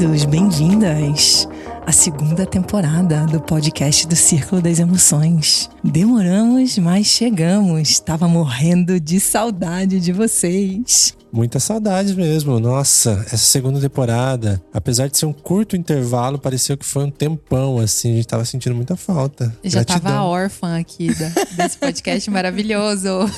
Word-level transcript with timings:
Bem-vindos, 0.00 0.24
bem-vindas 0.24 1.48
à 1.86 1.92
segunda 1.92 2.46
temporada 2.46 3.26
do 3.26 3.38
podcast 3.38 4.08
do 4.08 4.16
Círculo 4.16 4.62
das 4.62 4.78
Emoções. 4.78 5.68
Demoramos, 5.84 6.78
mas 6.78 7.06
chegamos. 7.06 7.90
Estava 7.90 8.26
morrendo 8.26 8.98
de 8.98 9.20
saudade 9.20 10.00
de 10.00 10.10
vocês. 10.10 11.14
Muita 11.30 11.60
saudade 11.60 12.14
mesmo. 12.14 12.58
Nossa, 12.58 13.22
essa 13.26 13.36
segunda 13.36 13.78
temporada, 13.78 14.62
apesar 14.72 15.06
de 15.06 15.18
ser 15.18 15.26
um 15.26 15.34
curto 15.34 15.76
intervalo, 15.76 16.38
pareceu 16.38 16.78
que 16.78 16.86
foi 16.86 17.04
um 17.04 17.10
tempão, 17.10 17.78
assim. 17.78 18.12
A 18.12 18.16
gente 18.16 18.28
tava 18.28 18.46
sentindo 18.46 18.74
muita 18.74 18.96
falta. 18.96 19.54
Já 19.62 19.84
Gratidão. 19.84 20.12
tava 20.12 20.24
órfã 20.24 20.78
aqui 20.78 21.14
da, 21.14 21.28
desse 21.58 21.76
podcast 21.76 22.28
maravilhoso. 22.32 23.30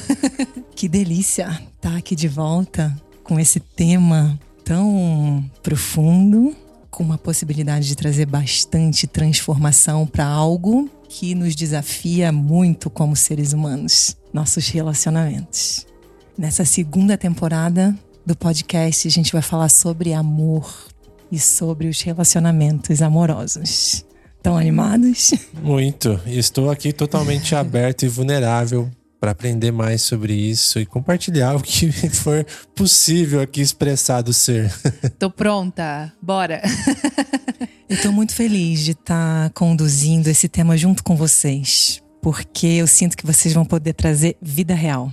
Que 0.77 0.88
delícia 0.88 1.60
estar 1.74 1.91
tá 1.91 1.97
aqui 1.97 2.15
de 2.15 2.29
volta 2.29 2.95
com 3.24 3.41
esse 3.41 3.59
tema 3.59 4.38
tão 4.65 5.45
profundo, 5.62 6.55
com 6.91 7.03
uma 7.03 7.19
possibilidade 7.19 7.89
de 7.89 7.97
trazer 7.97 8.27
bastante 8.27 9.07
transformação 9.07 10.07
para 10.07 10.27
algo 10.27 10.91
que 11.09 11.34
nos 11.34 11.55
desafia 11.55 12.33
muito 12.33 12.89
como 12.91 13.17
seres 13.17 13.53
humanos, 13.53 14.17
nossos 14.33 14.69
relacionamentos. 14.69 15.87
Nessa 16.37 16.65
segunda 16.65 17.17
temporada 17.19 17.95
do 18.25 18.37
podcast, 18.37 19.06
a 19.06 19.11
gente 19.11 19.33
vai 19.33 19.43
falar 19.43 19.69
sobre 19.69 20.12
amor 20.12 20.89
e 21.31 21.39
sobre 21.39 21.89
os 21.89 22.01
relacionamentos 22.01 23.03
amorosos. 23.03 24.05
Estão 24.37 24.56
animados? 24.56 25.33
Muito. 25.62 26.20
Estou 26.27 26.70
aqui 26.70 26.92
totalmente 26.92 27.55
aberto 27.56 28.05
e 28.05 28.09
vulnerável 28.09 28.91
para 29.23 29.31
aprender 29.31 29.70
mais 29.70 30.03
sobre 30.03 30.34
isso 30.34 30.81
e 30.81 30.84
compartilhar 30.84 31.55
o 31.55 31.62
que 31.62 31.92
for 32.11 32.45
possível 32.75 33.41
aqui 33.41 33.61
expressar 33.61 34.20
do 34.20 34.33
ser. 34.33 34.69
Tô 35.17 35.31
pronta, 35.31 36.12
bora! 36.20 36.61
eu 37.89 38.03
tô 38.03 38.11
muito 38.11 38.34
feliz 38.34 38.81
de 38.81 38.91
estar 38.91 39.45
tá 39.45 39.51
conduzindo 39.55 40.27
esse 40.27 40.48
tema 40.48 40.77
junto 40.77 41.05
com 41.05 41.14
vocês, 41.14 42.03
porque 42.20 42.67
eu 42.67 42.87
sinto 42.89 43.17
que 43.17 43.25
vocês 43.25 43.55
vão 43.55 43.64
poder 43.64 43.92
trazer 43.92 44.37
vida 44.42 44.75
real 44.75 45.12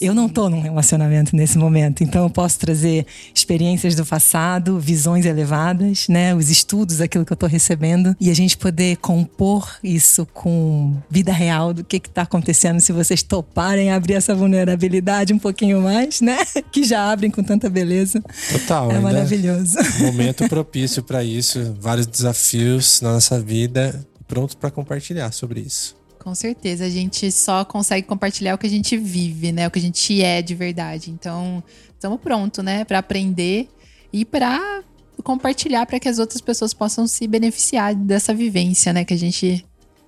eu 0.00 0.14
não 0.14 0.26
estou 0.26 0.48
num 0.48 0.60
relacionamento 0.60 1.34
nesse 1.34 1.58
momento, 1.58 2.02
então 2.02 2.24
eu 2.24 2.30
posso 2.30 2.58
trazer 2.58 3.06
experiências 3.34 3.94
do 3.94 4.06
passado, 4.06 4.78
visões 4.78 5.26
elevadas, 5.26 6.08
né, 6.08 6.34
os 6.34 6.50
estudos, 6.50 7.00
aquilo 7.00 7.24
que 7.24 7.32
eu 7.32 7.34
estou 7.36 7.48
recebendo 7.48 8.16
e 8.20 8.30
a 8.30 8.34
gente 8.34 8.56
poder 8.56 8.96
compor 8.98 9.68
isso 9.82 10.26
com 10.32 10.96
vida 11.10 11.32
real 11.32 11.74
do 11.74 11.82
que 11.82 11.96
está 11.96 12.22
acontecendo 12.22 12.80
se 12.80 12.92
vocês 12.92 13.22
toparem 13.22 13.90
abrir 13.90 14.14
essa 14.14 14.34
vulnerabilidade 14.34 15.32
um 15.32 15.38
pouquinho 15.38 15.80
mais, 15.82 16.20
né, 16.20 16.38
que 16.70 16.84
já 16.84 17.10
abrem 17.10 17.30
com 17.30 17.42
tanta 17.42 17.68
beleza. 17.68 18.22
Total. 18.52 18.90
É 18.92 19.00
maravilhoso. 19.00 19.76
Momento 19.98 20.48
propício 20.48 21.02
para 21.02 21.24
isso, 21.24 21.76
vários 21.80 22.06
desafios 22.06 23.00
na 23.00 23.12
nossa 23.12 23.40
vida, 23.40 24.06
pronto 24.26 24.56
para 24.56 24.70
compartilhar 24.70 25.32
sobre 25.32 25.60
isso. 25.60 25.96
Com 26.18 26.34
certeza, 26.34 26.84
a 26.84 26.90
gente 26.90 27.30
só 27.30 27.64
consegue 27.64 28.06
compartilhar 28.06 28.54
o 28.54 28.58
que 28.58 28.66
a 28.66 28.70
gente 28.70 28.96
vive, 28.96 29.52
né? 29.52 29.66
O 29.66 29.70
que 29.70 29.78
a 29.78 29.82
gente 29.82 30.22
é 30.22 30.42
de 30.42 30.54
verdade. 30.54 31.10
Então, 31.10 31.62
estamos 31.94 32.20
prontos, 32.20 32.64
né, 32.64 32.84
para 32.84 32.98
aprender 32.98 33.68
e 34.12 34.24
para 34.24 34.82
compartilhar 35.22 35.84
para 35.86 35.98
que 35.98 36.08
as 36.08 36.18
outras 36.18 36.40
pessoas 36.40 36.72
possam 36.72 37.06
se 37.06 37.26
beneficiar 37.26 37.94
dessa 37.94 38.32
vivência, 38.32 38.92
né, 38.92 39.04
que 39.04 39.14
a 39.14 39.18
gente 39.18 39.64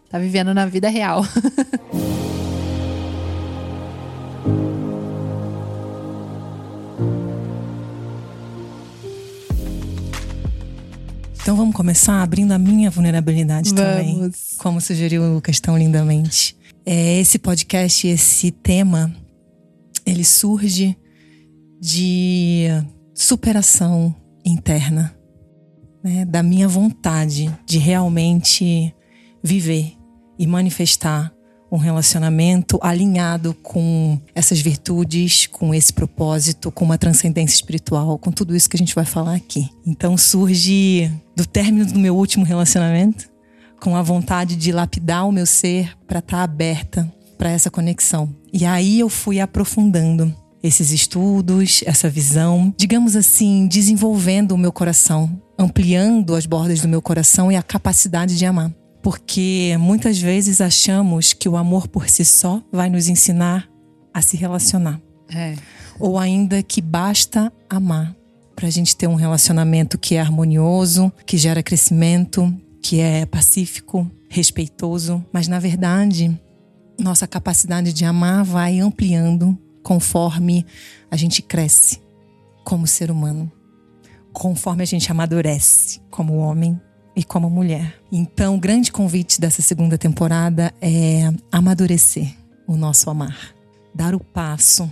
tá 0.08 0.18
vivendo 0.18 0.54
na 0.54 0.66
vida 0.66 0.88
real. 0.88 1.22
Então 11.42 11.56
vamos 11.56 11.74
começar 11.74 12.22
abrindo 12.22 12.52
a 12.52 12.58
minha 12.58 12.90
vulnerabilidade 12.90 13.70
vamos. 13.70 13.82
também. 13.82 14.30
Como 14.58 14.80
sugeriu 14.80 15.22
o 15.22 15.34
Lucas 15.34 15.58
tão 15.58 15.76
lindamente. 15.76 16.56
É, 16.84 17.18
esse 17.18 17.38
podcast, 17.38 18.06
esse 18.06 18.50
tema, 18.50 19.14
ele 20.04 20.24
surge 20.24 20.96
de 21.80 22.66
superação 23.14 24.14
interna, 24.44 25.14
né? 26.04 26.24
da 26.26 26.42
minha 26.42 26.68
vontade 26.68 27.50
de 27.66 27.78
realmente 27.78 28.94
viver 29.42 29.94
e 30.38 30.46
manifestar 30.46 31.32
um 31.70 31.76
relacionamento 31.76 32.78
alinhado 32.82 33.54
com 33.62 34.20
essas 34.34 34.60
virtudes, 34.60 35.46
com 35.46 35.72
esse 35.72 35.92
propósito, 35.92 36.70
com 36.70 36.84
uma 36.84 36.98
transcendência 36.98 37.54
espiritual, 37.54 38.18
com 38.18 38.32
tudo 38.32 38.56
isso 38.56 38.68
que 38.68 38.76
a 38.76 38.78
gente 38.78 38.94
vai 38.94 39.04
falar 39.04 39.34
aqui. 39.34 39.68
Então 39.86 40.16
surge 40.16 41.10
do 41.36 41.46
término 41.46 41.86
do 41.86 41.98
meu 41.98 42.16
último 42.16 42.44
relacionamento, 42.44 43.30
com 43.80 43.96
a 43.96 44.02
vontade 44.02 44.56
de 44.56 44.72
lapidar 44.72 45.26
o 45.26 45.32
meu 45.32 45.46
ser 45.46 45.96
para 46.06 46.18
estar 46.18 46.38
tá 46.38 46.42
aberta 46.42 47.10
para 47.38 47.50
essa 47.50 47.70
conexão. 47.70 48.34
E 48.52 48.66
aí 48.66 49.00
eu 49.00 49.08
fui 49.08 49.40
aprofundando 49.40 50.34
esses 50.62 50.90
estudos, 50.90 51.82
essa 51.86 52.10
visão, 52.10 52.74
digamos 52.76 53.16
assim, 53.16 53.66
desenvolvendo 53.66 54.52
o 54.52 54.58
meu 54.58 54.70
coração, 54.70 55.40
ampliando 55.58 56.34
as 56.34 56.44
bordas 56.44 56.82
do 56.82 56.88
meu 56.88 57.00
coração 57.00 57.50
e 57.50 57.56
a 57.56 57.62
capacidade 57.62 58.36
de 58.36 58.44
amar 58.44 58.70
porque 59.02 59.76
muitas 59.78 60.18
vezes 60.18 60.60
achamos 60.60 61.32
que 61.32 61.48
o 61.48 61.56
amor 61.56 61.88
por 61.88 62.08
si 62.08 62.24
só 62.24 62.62
vai 62.70 62.90
nos 62.90 63.08
ensinar 63.08 63.68
a 64.12 64.20
se 64.20 64.36
relacionar. 64.36 65.00
É. 65.32 65.56
Ou 65.98 66.18
ainda 66.18 66.62
que 66.62 66.80
basta 66.80 67.52
amar 67.68 68.14
para 68.54 68.66
a 68.66 68.70
gente 68.70 68.96
ter 68.96 69.06
um 69.06 69.14
relacionamento 69.14 69.96
que 69.96 70.16
é 70.16 70.20
harmonioso, 70.20 71.10
que 71.24 71.38
gera 71.38 71.62
crescimento, 71.62 72.54
que 72.82 73.00
é 73.00 73.24
pacífico, 73.24 74.10
respeitoso. 74.28 75.24
Mas 75.32 75.48
na 75.48 75.58
verdade, 75.58 76.38
nossa 76.98 77.26
capacidade 77.26 77.92
de 77.92 78.04
amar 78.04 78.44
vai 78.44 78.80
ampliando 78.80 79.56
conforme 79.82 80.66
a 81.10 81.16
gente 81.16 81.40
cresce 81.40 82.00
como 82.64 82.86
ser 82.86 83.10
humano, 83.10 83.50
conforme 84.32 84.82
a 84.82 84.86
gente 84.86 85.10
amadurece 85.10 86.00
como 86.10 86.36
homem 86.36 86.78
e 87.14 87.24
como 87.24 87.50
mulher. 87.50 88.00
Então, 88.10 88.56
o 88.56 88.60
grande 88.60 88.92
convite 88.92 89.40
dessa 89.40 89.62
segunda 89.62 89.98
temporada 89.98 90.72
é 90.80 91.32
amadurecer 91.50 92.34
o 92.66 92.76
nosso 92.76 93.10
amar, 93.10 93.54
dar 93.94 94.14
o 94.14 94.20
passo 94.20 94.90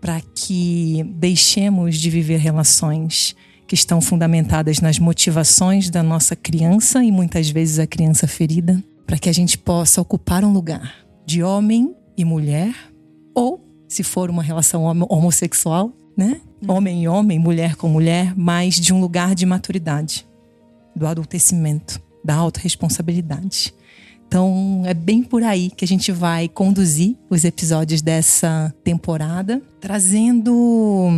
para 0.00 0.20
que 0.20 1.02
deixemos 1.16 1.96
de 1.96 2.10
viver 2.10 2.38
relações 2.38 3.34
que 3.66 3.74
estão 3.74 4.00
fundamentadas 4.00 4.80
nas 4.80 4.98
motivações 4.98 5.90
da 5.90 6.02
nossa 6.02 6.36
criança 6.36 7.02
e 7.02 7.10
muitas 7.10 7.50
vezes 7.50 7.78
a 7.78 7.86
criança 7.86 8.28
ferida, 8.28 8.82
para 9.06 9.18
que 9.18 9.28
a 9.28 9.32
gente 9.32 9.58
possa 9.58 10.00
ocupar 10.00 10.44
um 10.44 10.52
lugar 10.52 10.94
de 11.24 11.42
homem 11.42 11.94
e 12.16 12.24
mulher, 12.24 12.72
ou 13.34 13.64
se 13.88 14.02
for 14.02 14.30
uma 14.30 14.42
relação 14.42 14.84
homossexual, 14.84 15.92
né? 16.16 16.40
Homem 16.68 17.02
e 17.02 17.08
homem, 17.08 17.38
mulher 17.38 17.74
com 17.76 17.88
mulher, 17.88 18.32
mas 18.36 18.76
de 18.76 18.92
um 18.92 19.00
lugar 19.00 19.34
de 19.34 19.44
maturidade 19.44 20.26
do 20.96 21.06
adultecimento, 21.06 22.00
da 22.24 22.34
autorresponsabilidade. 22.34 23.74
Então, 24.26 24.82
é 24.84 24.94
bem 24.94 25.22
por 25.22 25.44
aí 25.44 25.70
que 25.70 25.84
a 25.84 25.88
gente 25.88 26.10
vai 26.10 26.48
conduzir 26.48 27.16
os 27.30 27.44
episódios 27.44 28.02
dessa 28.02 28.74
temporada, 28.82 29.62
trazendo 29.80 31.08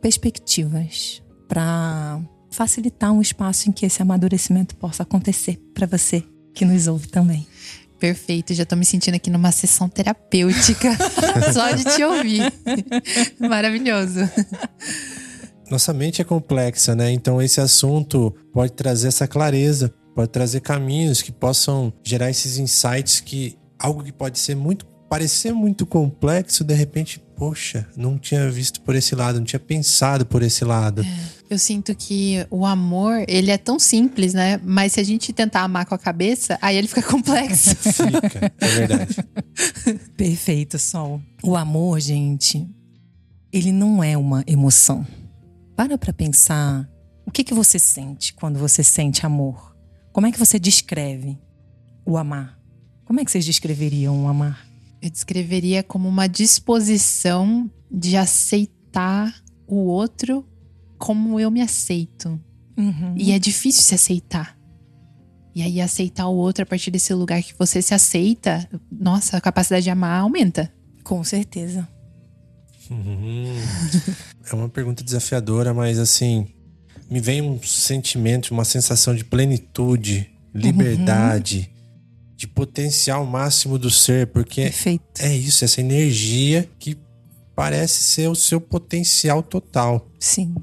perspectivas 0.00 1.22
para 1.46 2.20
facilitar 2.50 3.12
um 3.12 3.20
espaço 3.20 3.68
em 3.68 3.72
que 3.72 3.86
esse 3.86 4.02
amadurecimento 4.02 4.74
possa 4.74 5.04
acontecer 5.04 5.60
para 5.72 5.86
você 5.86 6.24
que 6.52 6.64
nos 6.64 6.88
ouve 6.88 7.06
também. 7.06 7.46
Perfeito, 8.00 8.54
já 8.54 8.64
tô 8.64 8.74
me 8.76 8.84
sentindo 8.84 9.14
aqui 9.14 9.28
numa 9.30 9.52
sessão 9.52 9.88
terapêutica 9.88 10.96
só 11.52 11.70
de 11.72 11.84
te 11.84 12.02
ouvir. 12.02 12.52
Maravilhoso 13.38 14.20
nossa 15.70 15.92
mente 15.92 16.20
é 16.20 16.24
complexa, 16.24 16.94
né? 16.94 17.10
Então 17.12 17.40
esse 17.40 17.60
assunto 17.60 18.34
pode 18.52 18.72
trazer 18.72 19.08
essa 19.08 19.26
clareza, 19.26 19.92
pode 20.14 20.30
trazer 20.30 20.60
caminhos 20.60 21.22
que 21.22 21.32
possam 21.32 21.92
gerar 22.02 22.30
esses 22.30 22.58
insights 22.58 23.20
que 23.20 23.56
algo 23.78 24.02
que 24.02 24.12
pode 24.12 24.38
ser 24.38 24.56
muito 24.56 24.86
parecer 25.08 25.52
muito 25.52 25.86
complexo, 25.86 26.62
de 26.62 26.74
repente, 26.74 27.18
poxa, 27.34 27.88
não 27.96 28.18
tinha 28.18 28.50
visto 28.50 28.80
por 28.82 28.94
esse 28.94 29.14
lado, 29.14 29.38
não 29.38 29.44
tinha 29.44 29.58
pensado 29.58 30.26
por 30.26 30.42
esse 30.42 30.64
lado. 30.64 31.02
É, 31.02 31.18
eu 31.48 31.58
sinto 31.58 31.94
que 31.94 32.46
o 32.50 32.66
amor, 32.66 33.24
ele 33.26 33.50
é 33.50 33.56
tão 33.56 33.78
simples, 33.78 34.34
né? 34.34 34.60
Mas 34.62 34.92
se 34.92 35.00
a 35.00 35.04
gente 35.04 35.32
tentar 35.32 35.62
amar 35.62 35.86
com 35.86 35.94
a 35.94 35.98
cabeça, 35.98 36.58
aí 36.60 36.76
ele 36.76 36.88
fica 36.88 37.02
complexo. 37.02 37.74
fica, 37.80 38.52
é 38.60 38.66
verdade. 38.68 39.16
Perfeito, 40.16 40.78
Sol. 40.78 41.22
O 41.42 41.56
amor, 41.56 42.00
gente, 42.00 42.68
ele 43.50 43.72
não 43.72 44.04
é 44.04 44.16
uma 44.16 44.44
emoção. 44.46 45.06
Para 45.78 45.96
para 45.96 46.12
pensar 46.12 46.90
o 47.24 47.30
que, 47.30 47.44
que 47.44 47.54
você 47.54 47.78
sente 47.78 48.34
quando 48.34 48.58
você 48.58 48.82
sente 48.82 49.24
amor. 49.24 49.76
Como 50.12 50.26
é 50.26 50.32
que 50.32 50.38
você 50.38 50.58
descreve 50.58 51.38
o 52.04 52.16
amar? 52.16 52.58
Como 53.04 53.20
é 53.20 53.24
que 53.24 53.30
vocês 53.30 53.44
descreveriam 53.44 54.24
o 54.24 54.26
amar? 54.26 54.66
Eu 55.00 55.08
descreveria 55.08 55.84
como 55.84 56.08
uma 56.08 56.26
disposição 56.26 57.70
de 57.88 58.16
aceitar 58.16 59.32
o 59.68 59.76
outro 59.76 60.44
como 60.98 61.38
eu 61.38 61.48
me 61.48 61.60
aceito. 61.60 62.40
Uhum. 62.76 63.14
E 63.16 63.30
é 63.30 63.38
difícil 63.38 63.84
se 63.84 63.94
aceitar. 63.94 64.58
E 65.54 65.62
aí, 65.62 65.80
aceitar 65.80 66.26
o 66.26 66.34
outro 66.34 66.64
a 66.64 66.66
partir 66.66 66.90
desse 66.90 67.14
lugar 67.14 67.40
que 67.40 67.54
você 67.56 67.80
se 67.80 67.94
aceita, 67.94 68.68
nossa, 68.90 69.36
a 69.36 69.40
capacidade 69.40 69.84
de 69.84 69.90
amar 69.90 70.22
aumenta. 70.22 70.74
Com 71.04 71.22
certeza. 71.22 71.88
Uhum. 72.90 73.54
É 74.50 74.54
uma 74.54 74.68
pergunta 74.68 75.04
desafiadora, 75.04 75.74
mas 75.74 75.98
assim, 75.98 76.46
me 77.10 77.20
vem 77.20 77.42
um 77.42 77.62
sentimento, 77.62 78.50
uma 78.50 78.64
sensação 78.64 79.14
de 79.14 79.22
plenitude, 79.22 80.30
liberdade, 80.54 81.70
uhum. 81.70 82.36
de 82.36 82.46
potencial 82.48 83.26
máximo 83.26 83.78
do 83.78 83.90
ser, 83.90 84.28
porque 84.28 84.62
Perfeito. 84.62 85.04
é 85.20 85.36
isso, 85.36 85.66
essa 85.66 85.80
energia 85.80 86.66
que 86.78 86.96
parece 87.54 88.04
ser 88.04 88.28
o 88.28 88.34
seu 88.34 88.60
potencial 88.60 89.42
total. 89.42 90.08
Sim. 90.18 90.54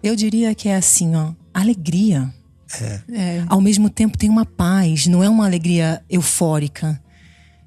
Eu 0.00 0.14
diria 0.14 0.54
que 0.54 0.68
é 0.68 0.76
assim, 0.76 1.16
ó, 1.16 1.32
alegria. 1.52 2.32
É. 2.80 3.00
é. 3.12 3.44
Ao 3.48 3.60
mesmo 3.60 3.90
tempo 3.90 4.18
tem 4.18 4.30
uma 4.30 4.46
paz, 4.46 5.06
não 5.06 5.24
é 5.24 5.28
uma 5.28 5.46
alegria 5.46 6.02
eufórica. 6.08 7.02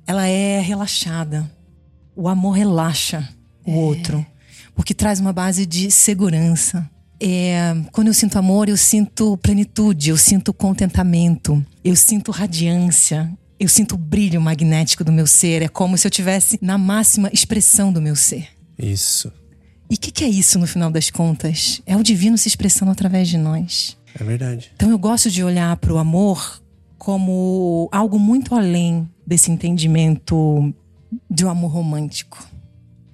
Ela 0.05 0.27
é 0.27 0.61
relaxada. 0.61 1.51
O 2.15 2.27
amor 2.29 2.51
relaxa 2.51 3.36
o 3.67 3.71
é. 3.71 3.75
outro, 3.75 4.25
porque 4.75 4.93
traz 4.93 5.19
uma 5.19 5.33
base 5.33 5.65
de 5.65 5.91
segurança. 5.91 6.89
É, 7.19 7.75
quando 7.91 8.07
eu 8.07 8.13
sinto 8.13 8.37
amor, 8.37 8.69
eu 8.69 8.77
sinto 8.77 9.37
plenitude, 9.37 10.09
eu 10.09 10.17
sinto 10.17 10.53
contentamento, 10.53 11.65
eu 11.83 11.95
sinto 11.95 12.31
radiância, 12.31 13.31
eu 13.59 13.67
sinto 13.67 13.95
o 13.95 13.97
brilho 13.97 14.39
magnético 14.39 15.03
do 15.03 15.11
meu 15.11 15.25
ser. 15.25 15.61
É 15.61 15.67
como 15.67 15.97
se 15.97 16.05
eu 16.07 16.11
tivesse 16.11 16.59
na 16.61 16.77
máxima 16.77 17.29
expressão 17.33 17.91
do 17.91 18.01
meu 18.01 18.15
ser. 18.15 18.47
Isso. 18.77 19.31
E 19.89 19.95
o 19.95 19.97
que, 19.97 20.11
que, 20.11 20.23
é 20.23 20.27
isso 20.27 20.59
no 20.59 20.67
final 20.67 20.91
das 20.91 21.09
contas? 21.09 21.81
É 21.85 21.95
o 21.95 22.03
divino 22.03 22.37
se 22.37 22.47
expressando 22.47 22.91
através 22.91 23.27
de 23.27 23.37
nós. 23.37 23.97
É 24.13 24.23
verdade. 24.23 24.71
Então 24.75 24.89
eu 24.89 24.99
gosto 24.99 25.31
de 25.31 25.43
olhar 25.43 25.75
para 25.77 25.93
o 25.93 25.97
amor 25.97 26.61
como 26.97 27.87
algo 27.91 28.19
muito 28.19 28.53
além 28.53 29.09
desse 29.25 29.51
entendimento 29.51 30.73
de 31.29 31.45
um 31.45 31.49
amor 31.49 31.71
romântico. 31.71 32.37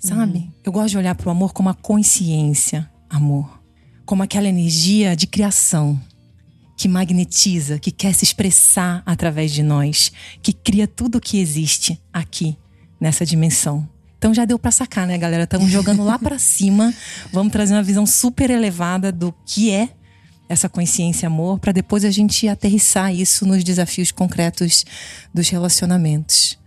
Sabe? 0.04 0.40
Uhum. 0.40 0.52
Eu 0.66 0.72
gosto 0.74 0.90
de 0.90 0.98
olhar 0.98 1.16
para 1.16 1.30
o 1.30 1.32
amor 1.32 1.54
como 1.54 1.70
a 1.70 1.74
consciência, 1.74 2.90
amor. 3.10 3.64
Como 4.06 4.22
aquela 4.22 4.50
energia 4.50 5.16
de 5.16 5.26
criação 5.26 6.00
que 6.76 6.90
magnetiza, 6.90 7.80
que 7.80 7.90
quer 7.90 8.14
se 8.14 8.26
expressar 8.26 9.02
através 9.06 9.54
de 9.54 9.64
nós, 9.64 10.12
que 10.42 10.52
cria 10.52 10.88
tudo 10.88 11.20
o 11.20 11.22
que 11.22 11.38
existe 11.38 12.02
aqui 12.12 12.58
nessa 13.00 13.26
dimensão. 13.26 13.88
Então 14.18 14.34
já 14.34 14.44
deu 14.44 14.60
para 14.60 14.72
sacar, 14.72 15.08
né, 15.08 15.18
galera? 15.18 15.46
Estamos 15.46 15.72
jogando 15.72 16.04
lá 16.04 16.20
para 16.20 16.38
cima. 16.40 16.94
Vamos 17.32 17.54
trazer 17.54 17.74
uma 17.74 17.84
visão 17.84 18.06
super 18.06 18.50
elevada 18.50 19.10
do 19.10 19.34
que 19.46 19.72
é 19.72 19.88
essa 20.50 20.68
consciência 20.68 21.28
amor, 21.28 21.60
para 21.60 21.72
depois 21.72 22.04
a 22.04 22.12
gente 22.12 22.46
aterrissar 22.50 23.16
isso 23.16 23.46
nos 23.46 23.64
desafios 23.64 24.12
concretos 24.12 24.86
dos 25.34 25.48
relacionamentos. 25.48 26.60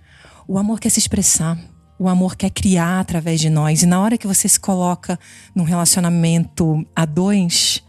O 0.48 0.56
amor 0.56 0.80
quer 0.80 0.88
se 0.88 0.98
expressar, 0.98 1.58
o 1.98 2.08
amor 2.08 2.36
quer 2.36 2.50
criar 2.50 3.00
através 3.00 3.40
de 3.40 3.48
nós. 3.48 3.82
E 3.82 3.86
na 3.86 4.00
hora 4.00 4.18
que 4.18 4.26
você 4.26 4.48
se 4.48 4.60
coloca 4.60 5.18
num 5.54 5.64
relacionamento 5.64 6.86
a 6.94 7.04
dois, 7.04 7.82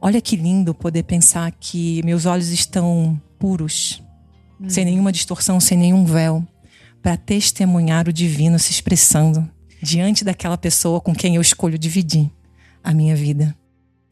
olha 0.00 0.20
que 0.20 0.36
lindo 0.36 0.74
poder 0.74 1.04
pensar 1.04 1.50
que 1.52 2.02
meus 2.04 2.26
olhos 2.26 2.48
estão 2.48 3.20
puros, 3.38 4.02
hum. 4.60 4.68
sem 4.68 4.84
nenhuma 4.84 5.12
distorção, 5.12 5.60
sem 5.60 5.78
nenhum 5.78 6.04
véu 6.04 6.46
para 7.02 7.16
testemunhar 7.16 8.08
o 8.08 8.12
divino 8.12 8.58
se 8.58 8.72
expressando 8.72 9.48
diante 9.82 10.24
daquela 10.24 10.58
pessoa 10.58 11.00
com 11.00 11.14
quem 11.14 11.36
eu 11.36 11.42
escolho 11.42 11.78
dividir 11.78 12.30
a 12.82 12.92
minha 12.92 13.14
vida. 13.14 13.56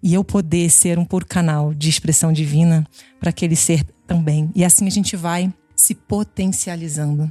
E 0.02 0.14
eu 0.14 0.22
poder 0.22 0.70
ser 0.70 0.98
um 0.98 1.04
puro 1.04 1.26
canal 1.26 1.74
de 1.74 1.88
expressão 1.88 2.32
divina 2.32 2.86
para 3.18 3.30
aquele 3.30 3.56
ser 3.56 3.84
também. 4.06 4.50
E 4.54 4.64
assim 4.64 4.86
a 4.86 4.90
gente 4.90 5.16
vai 5.16 5.52
se 5.74 5.94
potencializando, 5.94 7.30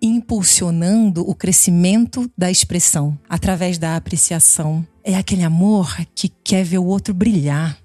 impulsionando 0.00 1.28
o 1.28 1.34
crescimento 1.34 2.30
da 2.36 2.50
expressão 2.50 3.18
através 3.28 3.78
da 3.78 3.96
apreciação. 3.96 4.86
É 5.04 5.16
aquele 5.16 5.42
amor 5.42 5.96
que 6.14 6.28
quer 6.28 6.64
ver 6.64 6.78
o 6.78 6.86
outro 6.86 7.12
brilhar, 7.12 7.78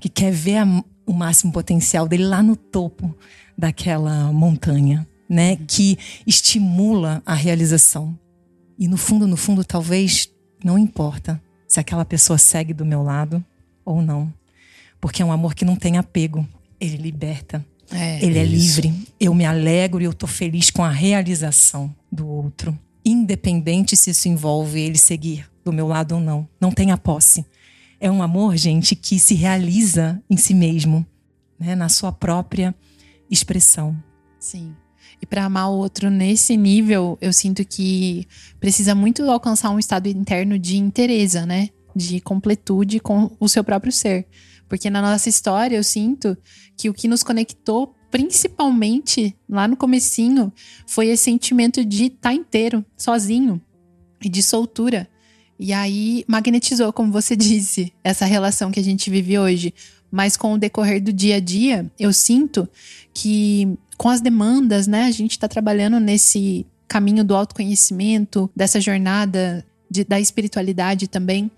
que 0.00 0.08
quer 0.08 0.32
ver 0.32 0.58
a, 0.58 0.84
o 1.06 1.12
máximo 1.12 1.52
potencial 1.52 2.08
dele 2.08 2.24
lá 2.24 2.42
no 2.42 2.56
topo 2.56 3.14
daquela 3.56 4.32
montanha 4.32 5.06
né, 5.28 5.56
que 5.56 5.98
estimula 6.26 7.22
a 7.26 7.34
realização. 7.34 8.18
E 8.78 8.88
no 8.88 8.96
fundo, 8.96 9.26
no 9.26 9.36
fundo, 9.36 9.64
talvez 9.64 10.32
não 10.64 10.78
importa 10.78 11.40
se 11.66 11.78
aquela 11.78 12.04
pessoa 12.04 12.38
segue 12.38 12.72
do 12.72 12.84
meu 12.84 13.02
lado 13.02 13.44
ou 13.84 14.00
não. 14.00 14.32
Porque 15.00 15.20
é 15.20 15.24
um 15.24 15.32
amor 15.32 15.54
que 15.54 15.64
não 15.64 15.76
tem 15.76 15.98
apego, 15.98 16.46
ele 16.80 16.96
liberta. 16.96 17.64
É, 17.90 18.24
ele 18.24 18.38
é 18.38 18.44
livre. 18.44 18.92
Eu 19.18 19.34
me 19.34 19.44
alegro 19.44 20.00
e 20.00 20.04
eu 20.04 20.12
tô 20.12 20.26
feliz 20.26 20.70
com 20.70 20.84
a 20.84 20.90
realização 20.90 21.94
do 22.10 22.26
outro. 22.26 22.78
Independente 23.04 23.96
se 23.96 24.10
isso 24.10 24.28
envolve 24.28 24.80
ele 24.80 24.98
seguir 24.98 25.48
do 25.64 25.72
meu 25.72 25.86
lado 25.86 26.16
ou 26.16 26.20
não. 26.20 26.48
Não 26.60 26.70
tem 26.70 26.90
a 26.90 26.98
posse. 26.98 27.44
É 28.00 28.10
um 28.10 28.22
amor, 28.22 28.56
gente, 28.56 28.94
que 28.94 29.18
se 29.18 29.34
realiza 29.34 30.22
em 30.30 30.36
si 30.36 30.54
mesmo, 30.54 31.04
né, 31.58 31.74
na 31.74 31.88
sua 31.88 32.12
própria 32.12 32.74
expressão. 33.30 33.96
Sim. 34.38 34.74
E 35.20 35.26
para 35.26 35.44
amar 35.44 35.70
o 35.70 35.78
outro 35.78 36.10
nesse 36.10 36.56
nível, 36.56 37.18
eu 37.20 37.32
sinto 37.32 37.64
que 37.64 38.26
precisa 38.60 38.94
muito 38.94 39.28
alcançar 39.28 39.70
um 39.70 39.78
estado 39.78 40.06
interno 40.06 40.58
de 40.58 40.76
inteireza, 40.76 41.44
né? 41.44 41.70
De 41.94 42.20
completude 42.20 43.00
com 43.00 43.30
o 43.40 43.48
seu 43.48 43.64
próprio 43.64 43.92
ser. 43.92 44.26
Porque 44.68 44.90
na 44.90 45.00
nossa 45.00 45.28
história 45.28 45.76
eu 45.76 45.84
sinto 45.84 46.36
que 46.76 46.88
o 46.90 46.94
que 46.94 47.08
nos 47.08 47.22
conectou 47.22 47.94
principalmente 48.10 49.36
lá 49.48 49.68
no 49.68 49.76
comecinho 49.76 50.52
foi 50.86 51.08
esse 51.08 51.24
sentimento 51.24 51.84
de 51.84 52.04
estar 52.04 52.30
tá 52.30 52.34
inteiro, 52.34 52.84
sozinho 52.96 53.60
e 54.22 54.28
de 54.28 54.42
soltura. 54.42 55.08
E 55.58 55.72
aí 55.72 56.24
magnetizou, 56.26 56.92
como 56.92 57.12
você 57.12 57.34
disse, 57.36 57.92
essa 58.02 58.24
relação 58.24 58.70
que 58.70 58.80
a 58.80 58.84
gente 58.84 59.10
vive 59.10 59.38
hoje. 59.38 59.74
Mas 60.10 60.36
com 60.36 60.54
o 60.54 60.58
decorrer 60.58 61.02
do 61.02 61.12
dia 61.12 61.36
a 61.36 61.40
dia, 61.40 61.90
eu 61.98 62.12
sinto 62.12 62.66
que 63.12 63.76
com 63.98 64.08
as 64.08 64.20
demandas, 64.20 64.86
né? 64.86 65.04
A 65.04 65.10
gente 65.10 65.32
está 65.32 65.48
trabalhando 65.48 66.00
nesse 66.00 66.64
caminho 66.86 67.22
do 67.22 67.36
autoconhecimento, 67.36 68.50
dessa 68.56 68.80
jornada 68.80 69.66
de, 69.90 70.04
da 70.04 70.18
espiritualidade 70.18 71.08
também. 71.08 71.50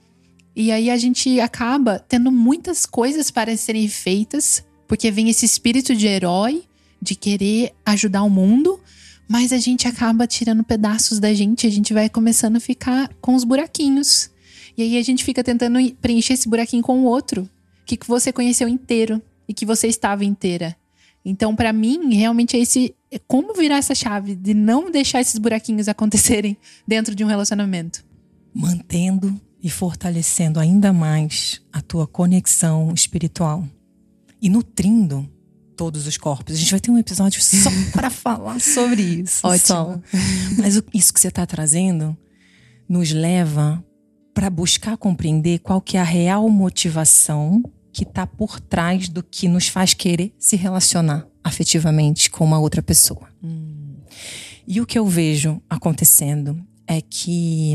E 0.54 0.72
aí 0.72 0.90
a 0.90 0.96
gente 0.96 1.40
acaba 1.40 1.98
tendo 1.98 2.30
muitas 2.30 2.84
coisas 2.84 3.30
para 3.30 3.56
serem 3.56 3.88
feitas, 3.88 4.64
porque 4.88 5.10
vem 5.10 5.28
esse 5.28 5.46
espírito 5.46 5.94
de 5.94 6.06
herói, 6.06 6.64
de 7.00 7.14
querer 7.14 7.72
ajudar 7.86 8.22
o 8.22 8.30
mundo, 8.30 8.80
mas 9.28 9.52
a 9.52 9.58
gente 9.58 9.86
acaba 9.86 10.26
tirando 10.26 10.64
pedaços 10.64 11.20
da 11.20 11.32
gente, 11.32 11.66
a 11.66 11.70
gente 11.70 11.94
vai 11.94 12.08
começando 12.08 12.56
a 12.56 12.60
ficar 12.60 13.08
com 13.20 13.34
os 13.34 13.44
buraquinhos. 13.44 14.30
E 14.76 14.82
aí 14.82 14.98
a 14.98 15.02
gente 15.02 15.24
fica 15.24 15.42
tentando 15.44 15.78
preencher 15.96 16.34
esse 16.34 16.48
buraquinho 16.48 16.82
com 16.82 17.00
o 17.00 17.04
outro, 17.04 17.48
que 17.86 17.98
você 18.06 18.32
conheceu 18.32 18.68
inteiro 18.68 19.22
e 19.48 19.54
que 19.54 19.64
você 19.64 19.86
estava 19.86 20.24
inteira. 20.24 20.76
Então, 21.24 21.54
para 21.54 21.72
mim, 21.72 22.14
realmente 22.14 22.56
é 22.56 22.60
esse 22.60 22.94
é 23.10 23.18
como 23.18 23.52
virar 23.52 23.78
essa 23.78 23.94
chave 23.94 24.34
de 24.34 24.54
não 24.54 24.90
deixar 24.90 25.20
esses 25.20 25.38
buraquinhos 25.38 25.86
acontecerem 25.88 26.56
dentro 26.86 27.14
de 27.14 27.24
um 27.24 27.26
relacionamento. 27.26 28.04
Mantendo 28.54 29.40
e 29.62 29.68
fortalecendo 29.68 30.58
ainda 30.58 30.92
mais 30.92 31.60
a 31.72 31.80
tua 31.80 32.06
conexão 32.06 32.92
espiritual 32.94 33.66
e 34.40 34.48
nutrindo 34.48 35.28
todos 35.76 36.06
os 36.06 36.16
corpos. 36.16 36.54
A 36.54 36.58
gente 36.58 36.70
vai 36.70 36.80
ter 36.80 36.90
um 36.90 36.98
episódio 36.98 37.42
só 37.42 37.70
para 37.92 38.10
falar 38.10 38.60
sobre 38.60 39.02
isso. 39.02 39.46
Ótimo. 39.46 39.58
Só. 39.66 40.00
Mas 40.58 40.80
isso 40.94 41.12
que 41.12 41.20
você 41.20 41.28
está 41.28 41.46
trazendo 41.46 42.16
nos 42.88 43.12
leva 43.12 43.82
para 44.34 44.50
buscar 44.50 44.96
compreender 44.96 45.60
qual 45.60 45.80
que 45.80 45.96
é 45.96 46.00
a 46.00 46.04
real 46.04 46.48
motivação 46.48 47.62
que 47.92 48.04
está 48.04 48.26
por 48.26 48.60
trás 48.60 49.08
do 49.08 49.22
que 49.22 49.48
nos 49.48 49.68
faz 49.68 49.94
querer 49.94 50.34
se 50.38 50.56
relacionar 50.56 51.26
afetivamente 51.42 52.30
com 52.30 52.44
uma 52.44 52.58
outra 52.58 52.82
pessoa. 52.82 53.28
Hum. 53.42 53.96
E 54.66 54.80
o 54.80 54.86
que 54.86 54.98
eu 54.98 55.06
vejo 55.06 55.60
acontecendo 55.68 56.62
é 56.86 57.00
que, 57.00 57.74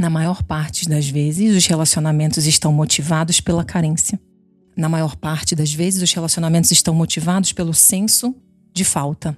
na 0.00 0.08
maior 0.08 0.42
parte 0.42 0.88
das 0.88 1.06
vezes, 1.06 1.54
os 1.54 1.66
relacionamentos 1.66 2.46
estão 2.46 2.72
motivados 2.72 3.38
pela 3.38 3.62
carência. 3.62 4.18
Na 4.74 4.88
maior 4.88 5.14
parte 5.14 5.54
das 5.54 5.74
vezes, 5.74 6.02
os 6.02 6.12
relacionamentos 6.12 6.70
estão 6.70 6.94
motivados 6.94 7.52
pelo 7.52 7.74
senso 7.74 8.34
de 8.72 8.82
falta, 8.82 9.36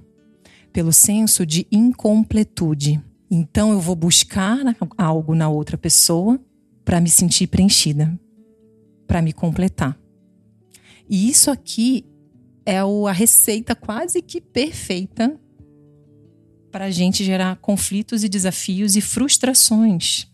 pelo 0.73 0.93
senso 0.93 1.45
de 1.45 1.67
incompletude. 1.73 3.03
Então, 3.29 3.73
eu 3.73 3.81
vou 3.81 3.97
buscar 3.97 4.59
algo 4.97 5.35
na 5.35 5.49
outra 5.49 5.77
pessoa 5.77 6.41
para 6.85 7.01
me 7.01 7.11
sentir 7.11 7.49
preenchida, 7.49 8.17
para 9.07 9.21
me 9.21 9.33
completar. 9.33 9.99
E 11.11 11.29
isso 11.29 11.51
aqui 11.51 12.07
é 12.65 12.79
a 12.79 13.13
receita 13.13 13.75
quase 13.75 14.23
que 14.23 14.41
perfeita 14.41 15.37
para 16.71 16.85
a 16.85 16.91
gente 16.91 17.25
gerar 17.25 17.57
conflitos 17.57 18.23
e 18.23 18.29
desafios 18.29 18.95
e 18.95 19.01
frustrações 19.01 20.31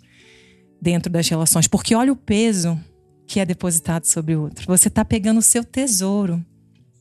dentro 0.80 1.10
das 1.10 1.28
relações. 1.28 1.66
Porque 1.66 1.94
olha 1.94 2.12
o 2.12 2.16
peso 2.16 2.78
que 3.26 3.40
é 3.40 3.44
depositado 3.44 4.06
sobre 4.06 4.34
o 4.34 4.42
outro. 4.42 4.66
Você 4.66 4.88
está 4.88 5.04
pegando 5.04 5.38
o 5.38 5.42
seu 5.42 5.62
tesouro 5.62 6.44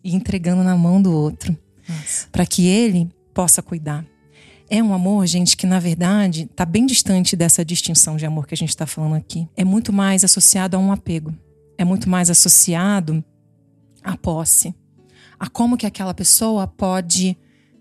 e 0.03 0.15
entregando 0.15 0.63
na 0.63 0.75
mão 0.75 1.01
do 1.01 1.11
outro 1.11 1.57
para 2.31 2.45
que 2.45 2.67
ele 2.67 3.09
possa 3.33 3.61
cuidar. 3.61 4.05
É 4.69 4.83
um 4.83 4.93
amor, 4.93 5.25
gente, 5.25 5.55
que 5.55 5.65
na 5.65 5.79
verdade 5.79 6.43
está 6.43 6.65
bem 6.65 6.85
distante 6.85 7.37
dessa 7.37 7.63
distinção 7.63 8.17
de 8.17 8.25
amor 8.25 8.45
que 8.45 8.53
a 8.53 8.57
gente 8.57 8.69
está 8.69 8.85
falando 8.85 9.15
aqui. 9.15 9.47
É 9.55 9.63
muito 9.63 9.93
mais 9.93 10.25
associado 10.25 10.75
a 10.75 10.79
um 10.79 10.91
apego. 10.91 11.33
É 11.77 11.85
muito 11.85 12.09
mais 12.09 12.29
associado 12.29 13.23
à 14.03 14.17
posse. 14.17 14.75
A 15.39 15.47
como 15.47 15.77
que 15.77 15.85
aquela 15.85 16.13
pessoa 16.13 16.67
pode 16.67 17.37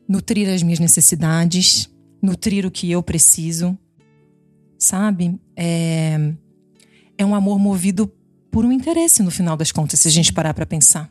nutrir 0.09 0.49
as 0.49 0.62
minhas 0.62 0.79
necessidades, 0.79 1.91
nutrir 2.23 2.65
o 2.65 2.71
que 2.71 2.91
eu 2.91 3.03
preciso. 3.03 3.76
Sabe? 4.78 5.38
É, 5.56 6.33
é 7.18 7.25
um 7.25 7.35
amor 7.35 7.59
movido 7.59 8.12
por 8.50 8.64
um 8.64 8.73
interesse, 8.73 9.23
no 9.23 9.30
final 9.30 9.56
das 9.56 9.73
contas, 9.73 10.00
se 10.00 10.09
a 10.09 10.11
gente 10.11 10.33
parar 10.33 10.54
para 10.54 10.66
pensar. 10.66 11.11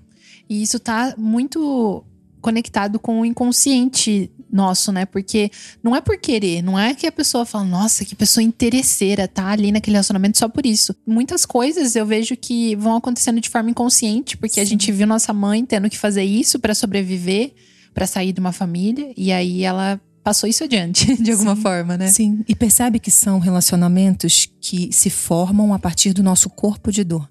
E 0.50 0.62
isso 0.62 0.80
tá 0.80 1.14
muito 1.18 2.04
conectado 2.42 3.00
com 3.00 3.22
o 3.22 3.26
inconsciente 3.26 4.32
nosso, 4.52 4.92
né? 4.92 5.06
Porque 5.06 5.50
não 5.84 5.96
é 5.96 6.02
por 6.02 6.18
querer, 6.18 6.62
não 6.62 6.78
é 6.78 6.94
que 6.94 7.08
a 7.08 7.12
pessoa 7.12 7.46
fala, 7.46 7.66
nossa, 7.66 8.06
que 8.06 8.16
pessoa 8.16 8.44
interesseira, 8.44 9.28
tá 9.28 9.48
ali 9.48 9.72
naquele 9.72 9.96
relacionamento 9.96 10.38
só 10.38 10.48
por 10.48 10.66
isso. 10.66 10.96
Muitas 11.06 11.46
coisas 11.46 11.96
eu 11.96 12.06
vejo 12.06 12.38
que 12.38 12.76
vão 12.76 12.96
acontecendo 12.96 13.42
de 13.42 13.50
forma 13.50 13.72
inconsciente, 13.72 14.38
porque 14.38 14.56
Sim. 14.56 14.62
a 14.62 14.66
gente 14.66 14.92
viu 14.92 15.08
nossa 15.08 15.34
mãe 15.34 15.66
tendo 15.66 15.90
que 15.90 15.98
fazer 15.98 16.24
isso 16.24 16.60
para 16.60 16.76
sobreviver, 16.76 17.54
para 17.94 18.06
sair 18.06 18.32
de 18.32 18.40
uma 18.40 18.52
família, 18.52 19.12
e 19.18 19.32
aí 19.32 19.64
ela 19.64 20.00
passou 20.26 20.50
isso 20.50 20.64
adiante, 20.64 21.16
de 21.22 21.32
alguma 21.32 21.56
Sim, 21.56 21.62
forma, 21.62 21.98
né? 21.98 22.08
Sim. 22.08 22.44
E 22.48 22.56
percebe 22.56 22.98
que 22.98 23.12
são 23.12 23.38
relacionamentos 23.38 24.50
que 24.60 24.92
se 24.92 25.12
formam 25.12 25.72
a 25.72 25.78
partir 25.78 26.14
do 26.14 26.24
nosso 26.24 26.50
corpo 26.50 26.92
de 26.92 27.04
dor 27.04 27.30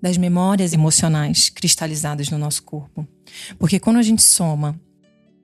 das 0.00 0.16
memórias 0.16 0.72
emocionais 0.72 1.48
cristalizadas 1.48 2.30
no 2.30 2.38
nosso 2.38 2.62
corpo. 2.62 3.08
Porque 3.58 3.80
quando 3.80 3.96
a 3.96 4.02
gente 4.02 4.22
soma, 4.22 4.78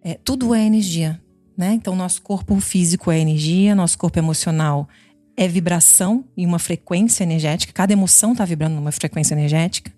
é, 0.04 0.14
tudo 0.23 0.54
é 0.54 0.64
energia, 0.64 1.21
né? 1.57 1.73
Então, 1.73 1.97
nosso 1.97 2.23
corpo 2.23 2.61
físico 2.61 3.11
é 3.11 3.19
energia, 3.19 3.75
nosso 3.75 3.99
corpo 3.99 4.21
emocional 4.21 4.88
é 5.37 5.49
vibração 5.49 6.25
e 6.37 6.47
uma 6.47 6.61
frequência 6.61 7.25
energética. 7.25 7.73
Cada 7.73 7.92
emoção 7.92 8.33
está 8.33 8.45
vibrando 8.45 8.76
numa 8.76 8.92
frequência 8.92 9.35
energética. 9.35 9.90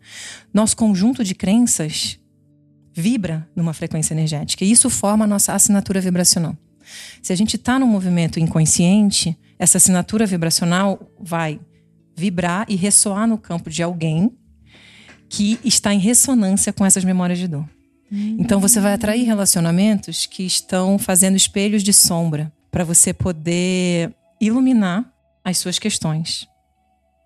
Nosso 0.53 0.77
conjunto 0.77 1.23
de 1.23 1.35
crenças 1.35 2.19
vibra 2.95 3.47
numa 3.55 3.75
frequência 3.75 4.15
energética. 4.15 4.65
E 4.65 4.71
isso 4.71 4.89
forma 4.89 5.25
a 5.25 5.29
nossa 5.29 5.53
assinatura 5.53 6.01
vibracional. 6.01 6.57
Se 7.21 7.33
a 7.33 7.37
gente 7.37 7.57
está 7.57 7.79
num 7.79 7.87
movimento 7.87 8.39
inconsciente, 8.39 9.37
essa 9.59 9.79
assinatura 9.79 10.25
vibracional 10.27 11.01
vai 11.21 11.61
vibrar 12.17 12.67
e 12.69 12.77
ressoar 12.77 13.27
no 13.27 13.37
campo 13.37 13.69
de 13.69 13.83
alguém 13.83 14.31
que 15.29 15.59
está 15.65 15.93
em 15.93 15.99
ressonância 15.99 16.73
com 16.73 16.87
essas 16.87 17.05
memórias 17.05 17.39
de 17.39 17.49
dor. 17.49 17.69
Então 18.39 18.61
você 18.61 18.79
vai 18.79 18.93
atrair 18.93 19.25
relacionamentos 19.25 20.27
que 20.27 20.45
estão 20.45 20.99
fazendo 20.99 21.37
espelhos 21.37 21.83
de 21.83 21.93
sombra 21.93 22.53
para 22.71 22.85
você 22.85 23.13
poder 23.13 24.15
iluminar 24.41 25.05
as 25.45 25.59
suas 25.59 25.81
questões. 25.81 26.47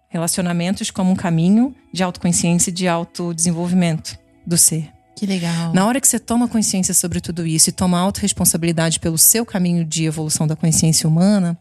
Relacionamentos 0.09 0.91
como 0.91 1.11
um 1.11 1.17
caminho 1.17 1.75
de 1.93 2.03
autoconsciência 2.03 2.71
e 2.71 2.73
de 2.73 2.89
autodesenvolvimento 2.89 4.19
do 4.47 4.57
ser. 4.57 4.98
Que 5.19 5.27
legal. 5.27 5.75
Na 5.75 5.85
hora 5.85 6.01
que 6.01 6.07
você 6.07 6.17
toma 6.17 6.47
consciência 6.47 6.95
sobre 6.95 7.21
tudo 7.21 7.45
isso 7.45 7.69
e 7.69 7.73
toma 7.73 7.99
autorresponsabilidade 7.99 9.01
pelo 9.01 9.19
seu 9.19 9.45
caminho 9.45 9.85
de 9.85 10.05
evolução 10.05 10.47
da 10.47 10.55
consciência 10.55 11.09
humana, 11.09 11.59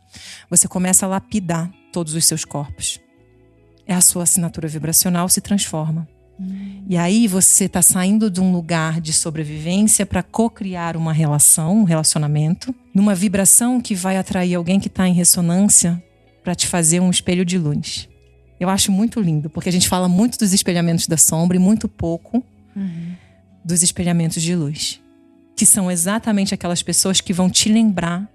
você 0.47 0.67
começa 0.67 1.07
a 1.07 1.09
lapidar 1.09 1.67
todos 1.91 2.13
os 2.13 2.23
seus 2.23 2.45
corpos. 2.45 2.99
É 3.87 3.95
a 3.95 4.01
sua 4.01 4.23
assinatura 4.23 4.67
vibracional 4.67 5.27
se 5.27 5.41
transforma. 5.41 6.07
E 6.87 6.95
aí 6.95 7.27
você 7.27 7.65
está 7.65 7.81
saindo 7.81 8.29
de 8.29 8.39
um 8.39 8.51
lugar 8.51 9.01
de 9.01 9.11
sobrevivência 9.11 10.05
para 10.05 10.21
co-criar 10.21 10.95
uma 10.95 11.11
relação, 11.11 11.79
um 11.79 11.83
relacionamento, 11.83 12.75
numa 12.93 13.15
vibração 13.15 13.81
que 13.81 13.95
vai 13.95 14.17
atrair 14.17 14.53
alguém 14.53 14.79
que 14.79 14.87
está 14.87 15.07
em 15.07 15.13
ressonância 15.13 15.99
para 16.43 16.53
te 16.53 16.67
fazer 16.67 16.99
um 16.99 17.09
espelho 17.09 17.43
de 17.43 17.57
luz. 17.57 18.07
Eu 18.59 18.69
acho 18.69 18.91
muito 18.91 19.19
lindo, 19.19 19.49
porque 19.49 19.67
a 19.67 19.71
gente 19.71 19.89
fala 19.89 20.07
muito 20.07 20.37
dos 20.37 20.53
espelhamentos 20.53 21.07
da 21.07 21.17
sombra 21.17 21.57
e 21.57 21.59
muito 21.59 21.87
pouco 21.87 22.43
uhum. 22.75 23.15
Dos 23.67 23.83
espelhamentos 23.83 24.41
de 24.41 24.55
luz, 24.55 25.01
que 25.53 25.65
são 25.65 25.91
exatamente 25.91 26.53
aquelas 26.53 26.81
pessoas 26.81 27.19
que 27.19 27.33
vão 27.33 27.49
te 27.49 27.67
lembrar 27.67 28.31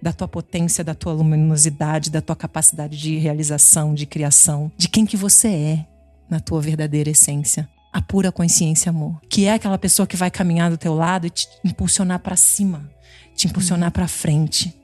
da 0.00 0.10
tua 0.10 0.26
potência, 0.26 0.82
da 0.82 0.94
tua 0.94 1.12
luminosidade, 1.12 2.10
da 2.10 2.22
tua 2.22 2.34
capacidade 2.34 2.96
de 2.96 3.18
realização, 3.18 3.92
de 3.92 4.06
criação, 4.06 4.72
de 4.78 4.88
quem 4.88 5.04
que 5.04 5.18
você 5.18 5.48
é 5.48 5.86
na 6.30 6.40
tua 6.40 6.62
verdadeira 6.62 7.10
essência. 7.10 7.68
A 7.92 8.00
pura 8.00 8.32
consciência 8.32 8.88
amor, 8.88 9.20
que 9.28 9.44
é 9.44 9.52
aquela 9.52 9.76
pessoa 9.76 10.06
que 10.06 10.16
vai 10.16 10.30
caminhar 10.30 10.70
do 10.70 10.78
teu 10.78 10.94
lado 10.94 11.26
e 11.26 11.30
te 11.30 11.46
impulsionar 11.62 12.20
para 12.20 12.36
cima, 12.36 12.88
te 13.34 13.48
impulsionar 13.48 13.90
para 13.90 14.08
frente, 14.08 14.74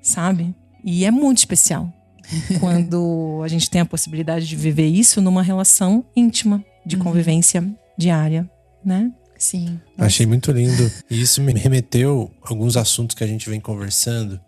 sabe? 0.00 0.54
E 0.82 1.04
é 1.04 1.10
muito 1.10 1.38
especial 1.38 1.92
quando 2.60 3.42
a 3.44 3.48
gente 3.48 3.68
tem 3.68 3.82
a 3.82 3.86
possibilidade 3.86 4.46
de 4.46 4.56
viver 4.56 4.86
isso 4.86 5.20
numa 5.20 5.42
relação 5.42 6.02
íntima, 6.16 6.64
de 6.86 6.96
uhum. 6.96 7.02
convivência 7.02 7.62
diária, 7.98 8.48
né? 8.82 9.12
Sim. 9.38 9.80
Nossa. 9.96 10.06
Achei 10.06 10.26
muito 10.26 10.50
lindo. 10.52 10.90
E 11.10 11.20
isso 11.20 11.40
me 11.42 11.52
remeteu 11.52 12.30
a 12.42 12.50
alguns 12.50 12.76
assuntos 12.76 13.14
que 13.14 13.24
a 13.24 13.26
gente 13.26 13.48
vem 13.48 13.60
conversando, 13.60 14.40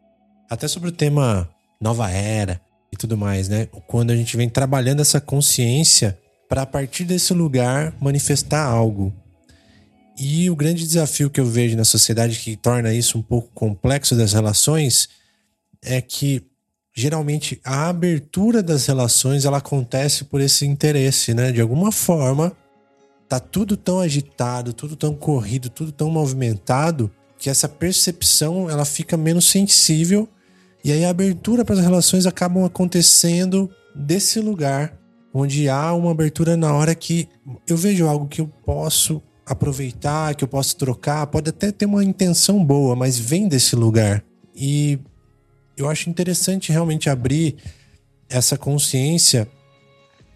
até 0.49 0.67
sobre 0.69 0.89
o 0.89 0.93
tema 0.93 1.49
nova 1.81 2.11
era 2.11 2.61
e 2.93 2.97
tudo 2.97 3.17
mais, 3.17 3.49
né? 3.49 3.67
Quando 3.87 4.11
a 4.11 4.17
gente 4.17 4.37
vem 4.37 4.49
trabalhando 4.49 5.01
essa 5.01 5.21
consciência 5.21 6.19
para 6.49 6.63
a 6.63 6.67
partir 6.67 7.05
desse 7.05 7.35
lugar 7.35 7.95
manifestar 8.01 8.65
algo. 8.65 9.13
E 10.19 10.49
o 10.49 10.57
grande 10.57 10.87
desafio 10.87 11.29
que 11.29 11.41
eu 11.41 11.47
vejo 11.47 11.77
na 11.77 11.85
sociedade 11.85 12.39
que 12.39 12.57
torna 12.57 12.95
isso 12.95 13.19
um 13.19 13.23
pouco 13.23 13.51
complexo 13.53 14.15
das 14.17 14.33
relações 14.33 15.09
é 15.83 16.01
que 16.01 16.43
geralmente 16.95 17.61
a 17.63 17.89
abertura 17.89 18.63
das 18.63 18.87
relações 18.87 19.45
ela 19.45 19.59
acontece 19.59 20.25
por 20.25 20.41
esse 20.41 20.65
interesse, 20.65 21.35
né? 21.35 21.53
De 21.53 21.61
alguma 21.61 21.93
forma, 21.93 22.57
tá 23.29 23.41
tudo 23.41 23.77
tão 23.77 24.01
agitado, 24.01 24.73
tudo 24.73 24.97
tão 24.97 25.15
corrido, 25.15 25.69
tudo 25.69 25.93
tão 25.93 26.11
movimentado 26.11 27.11
que 27.39 27.51
essa 27.51 27.69
percepção 27.69 28.71
ela 28.71 28.85
fica 28.85 29.17
menos 29.17 29.47
sensível 29.47 30.29
e 30.85 30.93
aí 30.93 31.05
a 31.05 31.11
abertura 31.11 31.65
para 31.65 31.75
as 31.75 31.81
relações 31.81 32.27
acabam 32.27 32.65
acontecendo 32.65 33.69
desse 33.95 34.41
lugar 34.41 34.97
onde 35.39 35.69
há 35.69 35.93
uma 35.93 36.13
abertura 36.13 36.57
na 36.57 36.73
hora 36.73 36.95
que 36.95 37.29
eu 37.69 37.77
vejo 37.77 38.07
algo 38.07 38.27
que 38.27 38.41
eu 38.41 38.49
posso 38.65 39.21
aproveitar, 39.45 40.35
que 40.35 40.43
eu 40.43 40.49
posso 40.49 40.77
trocar, 40.77 41.27
pode 41.27 41.51
até 41.51 41.71
ter 41.71 41.85
uma 41.85 42.03
intenção 42.03 42.65
boa, 42.65 42.97
mas 42.97 43.19
vem 43.19 43.47
desse 43.47 43.77
lugar. 43.77 44.25
E 44.55 44.99
eu 45.77 45.89
acho 45.91 46.09
interessante 46.09 46.73
realmente 46.73 47.11
abrir 47.11 47.57
essa 48.29 48.57
consciência 48.57 49.47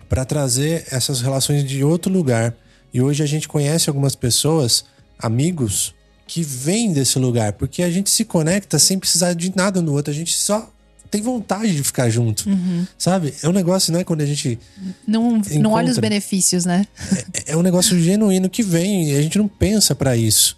para 0.09 0.25
trazer 0.25 0.87
essas 0.91 1.21
relações 1.23 1.65
de 1.65 1.83
outro 1.83 2.13
lugar. 2.13 2.55
E 2.93 3.01
hoje 3.01 3.23
a 3.23 3.27
gente 3.27 3.49
conhece 3.49 3.89
algumas 3.89 4.15
pessoas, 4.15 4.85
amigos, 5.19 5.95
que 6.27 6.43
vêm 6.43 6.93
desse 6.93 7.19
lugar, 7.19 7.55
porque 7.55 7.83
a 7.83 7.91
gente 7.91 8.11
se 8.11 8.25
conecta 8.25 8.79
sem 8.79 8.99
precisar 8.99 9.33
de 9.35 9.55
nada 9.57 9.83
no 9.83 9.93
outro, 9.93 10.13
a 10.13 10.15
gente 10.15 10.33
só 10.33 10.71
tem 11.11 11.21
vontade 11.21 11.75
de 11.75 11.83
ficar 11.83 12.09
junto, 12.09 12.49
uhum. 12.49 12.87
sabe? 12.97 13.35
É 13.43 13.49
um 13.49 13.53
negócio, 13.53 13.93
né? 13.93 14.05
Quando 14.05 14.21
a 14.21 14.27
gente. 14.27 14.59
Não, 15.07 15.39
encontra, 15.39 15.59
não 15.59 15.73
olha 15.73 15.91
os 15.91 15.99
benefícios, 15.99 16.65
né? 16.65 16.87
É, 17.35 17.53
é 17.53 17.57
um 17.57 17.63
negócio 17.63 17.99
genuíno 17.99 18.49
que 18.49 18.63
vem 18.63 19.11
e 19.11 19.17
a 19.17 19.23
gente 19.23 19.37
não 19.37 19.49
pensa 19.49 19.95
para 19.95 20.17
isso. 20.17 20.57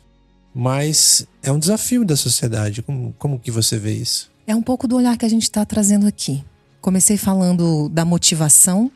Mas 0.54 1.26
é 1.42 1.50
um 1.50 1.58
desafio 1.58 2.04
da 2.04 2.16
sociedade. 2.16 2.82
Como, 2.82 3.14
como 3.18 3.38
que 3.38 3.50
você 3.50 3.78
vê 3.78 3.94
isso? 3.94 4.30
É 4.46 4.54
um 4.54 4.60
pouco 4.60 4.86
do 4.86 4.96
olhar 4.96 5.16
que 5.16 5.24
a 5.24 5.28
gente 5.28 5.44
está 5.44 5.64
trazendo 5.64 6.06
aqui. 6.06 6.44
Comecei 6.82 7.16
falando 7.16 7.88
da 7.88 8.04
motivação, 8.04 8.90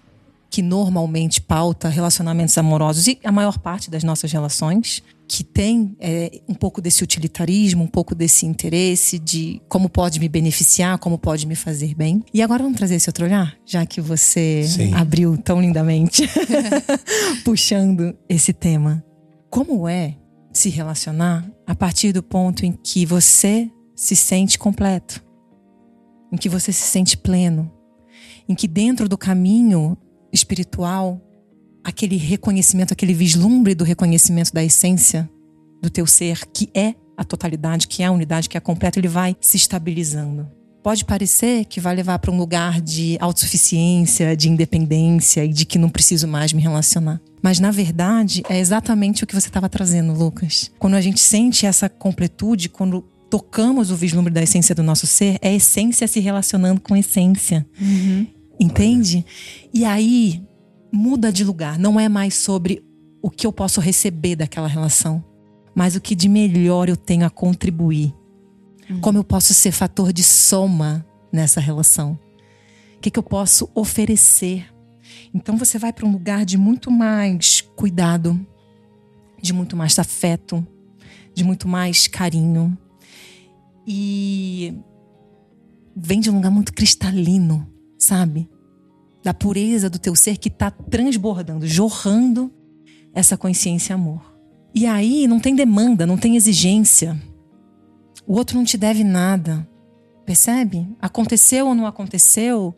que 0.56 0.62
normalmente 0.62 1.38
pauta 1.38 1.86
relacionamentos 1.86 2.56
amorosos 2.56 3.06
e 3.06 3.18
a 3.22 3.30
maior 3.30 3.58
parte 3.58 3.90
das 3.90 4.02
nossas 4.02 4.32
relações 4.32 5.02
que 5.28 5.44
tem 5.44 5.94
é, 6.00 6.40
um 6.48 6.54
pouco 6.54 6.80
desse 6.80 7.04
utilitarismo, 7.04 7.84
um 7.84 7.86
pouco 7.86 8.14
desse 8.14 8.46
interesse 8.46 9.18
de 9.18 9.60
como 9.68 9.90
pode 9.90 10.18
me 10.18 10.30
beneficiar, 10.30 10.96
como 10.96 11.18
pode 11.18 11.46
me 11.46 11.54
fazer 11.54 11.94
bem. 11.94 12.25
E 12.32 12.40
agora 12.40 12.62
vamos 12.62 12.78
trazer 12.78 12.94
esse 12.94 13.06
outro 13.06 13.26
olhar, 13.26 13.54
já 13.66 13.84
que 13.84 14.00
você 14.00 14.64
Sim. 14.66 14.94
abriu 14.94 15.36
tão 15.36 15.60
lindamente, 15.60 16.22
puxando 17.44 18.16
esse 18.26 18.54
tema. 18.54 19.04
Como 19.50 19.86
é 19.86 20.16
se 20.54 20.70
relacionar 20.70 21.46
a 21.66 21.75
partir 21.75 22.14
do 22.14 22.22
ponto 22.22 22.64
em 22.64 22.72
que 22.72 23.04
você 23.04 23.70
se 23.94 24.16
sente 24.16 24.58
completo, 24.58 25.22
em 26.32 26.38
que 26.38 26.48
você 26.48 26.72
se 26.72 26.84
sente 26.84 27.14
pleno, 27.14 27.70
em 28.48 28.54
que 28.54 28.66
dentro 28.66 29.06
do 29.06 29.18
caminho 29.18 29.98
espiritual 30.33 31.21
aquele 31.87 32.16
reconhecimento, 32.16 32.92
aquele 32.92 33.14
vislumbre 33.14 33.73
do 33.73 33.85
reconhecimento 33.85 34.52
da 34.52 34.64
essência 34.64 35.30
do 35.80 35.88
teu 35.88 36.04
ser, 36.04 36.45
que 36.52 36.68
é 36.75 36.95
a 37.16 37.23
totalidade, 37.23 37.87
que 37.87 38.02
é 38.02 38.06
a 38.06 38.11
unidade, 38.11 38.49
que 38.49 38.56
é 38.56 38.61
completa, 38.61 38.99
ele 38.99 39.09
vai 39.09 39.37
se 39.40 39.56
estabilizando. 39.56 40.50
pode 40.83 41.04
parecer 41.04 41.64
que 41.64 41.80
vai 41.80 41.97
levar 41.97 42.18
para 42.21 42.30
um 42.30 42.37
lugar 42.37 42.80
de 42.80 43.16
autossuficiência, 43.21 44.37
de 44.37 44.49
independência 44.49 45.45
e 45.45 45.49
de 45.49 45.64
que 45.64 45.78
não 45.78 45.88
preciso 45.88 46.28
mais 46.28 46.52
me 46.52 46.62
relacionar. 46.62 47.21
Mas 47.42 47.59
na 47.59 47.73
verdade 47.73 48.42
é 48.49 48.59
exatamente 48.59 49.25
o 49.25 49.26
que 49.26 49.35
você 49.35 49.49
estava 49.49 49.68
trazendo, 49.68 50.12
Lucas. 50.12 50.71
Quando 50.78 50.95
a 50.95 51.00
gente 51.00 51.18
sente 51.18 51.66
essa 51.66 51.88
completude, 51.88 52.68
quando 52.68 53.02
tocamos 53.28 53.90
o 53.90 53.97
vislumbre 53.97 54.33
da 54.33 54.42
essência 54.42 54.75
do 54.75 54.83
nosso 54.83 55.06
ser, 55.06 55.38
é 55.42 55.54
essência 55.54 56.06
se 56.06 56.21
relacionando 56.21 56.80
com 56.80 56.97
essência. 56.97 57.66
Uhum. 57.80 58.26
Entende? 58.58 59.25
E 59.72 59.84
aí 59.84 60.42
muda 60.92 61.32
de 61.32 61.44
lugar. 61.44 61.78
Não 61.78 61.98
é 62.00 62.08
mais 62.08 62.34
sobre 62.34 62.82
o 63.22 63.30
que 63.30 63.46
eu 63.46 63.52
posso 63.52 63.80
receber 63.80 64.36
daquela 64.36 64.68
relação, 64.68 65.25
mas 65.75 65.96
o 65.96 66.00
que 66.00 66.14
de 66.14 66.28
melhor 66.28 66.88
eu 66.88 66.96
tenho 66.96 67.26
a 67.26 67.30
contribuir. 67.30 68.14
Uhum. 68.88 69.00
Como 69.00 69.18
eu 69.18 69.25
posso 69.25 69.52
ser 69.52 69.72
fator 69.72 70.12
de 70.12 70.22
soma 70.22 71.04
nessa 71.32 71.60
relação. 71.60 72.18
O 72.96 73.00
que, 73.00 73.10
que 73.10 73.18
eu 73.18 73.22
posso 73.22 73.68
oferecer. 73.75 74.72
Então 75.34 75.56
você 75.56 75.78
vai 75.78 75.92
para 75.92 76.06
um 76.06 76.12
lugar 76.12 76.44
de 76.44 76.56
muito 76.56 76.90
mais 76.90 77.60
cuidado, 77.60 78.40
de 79.40 79.52
muito 79.52 79.76
mais 79.76 79.98
afeto, 79.98 80.66
de 81.34 81.44
muito 81.44 81.68
mais 81.68 82.06
carinho. 82.06 82.76
E 83.86 84.75
vem 85.94 86.20
de 86.20 86.30
um 86.30 86.36
lugar 86.36 86.50
muito 86.50 86.72
cristalino, 86.72 87.70
sabe? 88.06 88.48
Da 89.22 89.34
pureza 89.34 89.90
do 89.90 89.98
teu 89.98 90.14
ser 90.14 90.36
que 90.36 90.48
está 90.48 90.70
transbordando, 90.70 91.66
jorrando 91.66 92.52
essa 93.12 93.36
consciência 93.36 93.94
amor. 93.94 94.36
E 94.75 94.86
aí 94.86 95.26
não 95.26 95.40
tem 95.40 95.54
demanda, 95.54 96.06
não 96.06 96.16
tem 96.16 96.36
exigência. 96.36 97.20
O 98.26 98.34
outro 98.34 98.56
não 98.56 98.64
te 98.64 98.76
deve 98.76 99.02
nada. 99.02 99.68
Percebe? 100.25 100.86
Aconteceu 101.00 101.66
ou 101.66 101.75
não 101.75 101.86
aconteceu, 101.86 102.75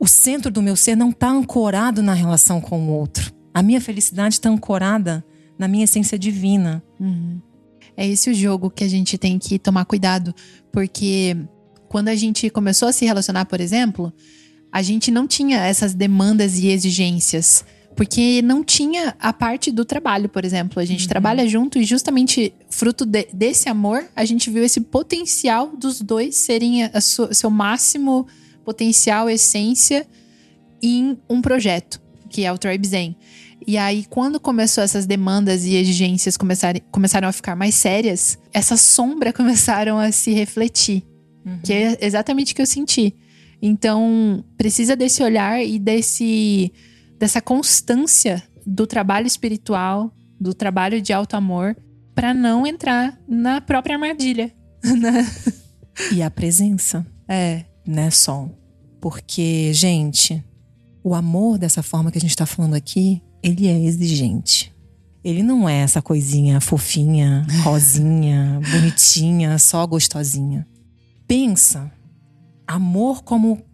o 0.00 0.06
centro 0.06 0.50
do 0.50 0.62
meu 0.62 0.76
ser 0.76 0.96
não 0.96 1.10
está 1.10 1.28
ancorado 1.28 2.02
na 2.02 2.14
relação 2.14 2.60
com 2.60 2.88
o 2.88 2.92
outro. 2.92 3.32
A 3.52 3.62
minha 3.62 3.80
felicidade 3.80 4.36
está 4.36 4.48
ancorada 4.48 5.24
na 5.58 5.66
minha 5.66 5.84
essência 5.84 6.18
divina. 6.18 6.82
Uhum. 7.00 7.40
É 7.96 8.06
esse 8.06 8.30
o 8.30 8.34
jogo 8.34 8.70
que 8.70 8.84
a 8.84 8.88
gente 8.88 9.18
tem 9.18 9.38
que 9.38 9.58
tomar 9.58 9.84
cuidado, 9.84 10.32
porque 10.72 11.36
quando 11.88 12.08
a 12.08 12.14
gente 12.14 12.48
começou 12.48 12.88
a 12.88 12.92
se 12.92 13.04
relacionar, 13.04 13.46
por 13.46 13.60
exemplo, 13.60 14.12
a 14.72 14.82
gente 14.82 15.10
não 15.10 15.26
tinha 15.26 15.58
essas 15.58 15.94
demandas 15.94 16.58
e 16.58 16.68
exigências. 16.68 17.64
Porque 17.96 18.40
não 18.42 18.62
tinha 18.62 19.16
a 19.18 19.32
parte 19.32 19.72
do 19.72 19.84
trabalho, 19.84 20.28
por 20.28 20.44
exemplo. 20.44 20.80
A 20.80 20.84
gente 20.84 21.02
uhum. 21.02 21.08
trabalha 21.08 21.48
junto 21.48 21.78
e 21.78 21.84
justamente 21.84 22.54
fruto 22.70 23.04
de, 23.04 23.26
desse 23.32 23.68
amor, 23.68 24.04
a 24.14 24.24
gente 24.24 24.48
viu 24.50 24.62
esse 24.62 24.80
potencial 24.80 25.76
dos 25.76 26.00
dois 26.00 26.36
serem 26.36 26.84
a, 26.84 26.90
a 26.94 27.00
sua, 27.00 27.34
seu 27.34 27.50
máximo 27.50 28.24
potencial, 28.64 29.28
essência 29.28 30.06
em 30.80 31.18
um 31.28 31.42
projeto, 31.42 32.00
que 32.30 32.44
é 32.44 32.52
o 32.52 32.58
Tribe 32.58 32.86
Zen. 32.86 33.16
E 33.66 33.76
aí, 33.76 34.04
quando 34.08 34.38
começou 34.38 34.84
essas 34.84 35.04
demandas 35.04 35.64
e 35.64 35.74
exigências 35.74 36.36
começaram, 36.36 36.80
começaram 36.92 37.26
a 37.26 37.32
ficar 37.32 37.56
mais 37.56 37.74
sérias, 37.74 38.38
essa 38.52 38.76
sombra 38.76 39.32
começaram 39.34 39.98
a 39.98 40.12
se 40.12 40.32
refletir. 40.32 41.02
Uhum. 41.44 41.58
Que 41.64 41.72
é 41.72 41.98
exatamente 42.00 42.52
o 42.52 42.56
que 42.56 42.62
eu 42.62 42.66
senti. 42.66 43.14
Então, 43.60 44.44
precisa 44.56 44.94
desse 44.94 45.22
olhar 45.22 45.62
e 45.62 45.78
desse 45.78 46.72
dessa 47.18 47.40
constância 47.40 48.42
do 48.64 48.86
trabalho 48.86 49.26
espiritual, 49.26 50.12
do 50.40 50.54
trabalho 50.54 51.02
de 51.02 51.12
alto 51.12 51.34
amor, 51.34 51.76
para 52.14 52.32
não 52.32 52.66
entrar 52.66 53.18
na 53.28 53.60
própria 53.60 53.96
armadilha. 53.96 54.54
Né? 55.00 55.26
e 56.12 56.22
a 56.22 56.30
presença. 56.30 57.04
É. 57.26 57.64
Né, 57.84 58.10
Sol? 58.10 58.56
Porque, 59.00 59.72
gente, 59.72 60.44
o 61.02 61.14
amor 61.14 61.58
dessa 61.58 61.82
forma 61.82 62.12
que 62.12 62.18
a 62.18 62.20
gente 62.20 62.30
está 62.30 62.46
falando 62.46 62.74
aqui, 62.74 63.20
ele 63.42 63.66
é 63.66 63.80
exigente. 63.80 64.72
Ele 65.24 65.42
não 65.42 65.68
é 65.68 65.78
essa 65.78 66.00
coisinha 66.00 66.60
fofinha, 66.60 67.46
rosinha, 67.62 68.60
bonitinha, 68.70 69.58
só 69.58 69.86
gostosinha. 69.86 70.66
Pensa, 71.26 71.90
amor 72.68 73.24
como 73.24 73.64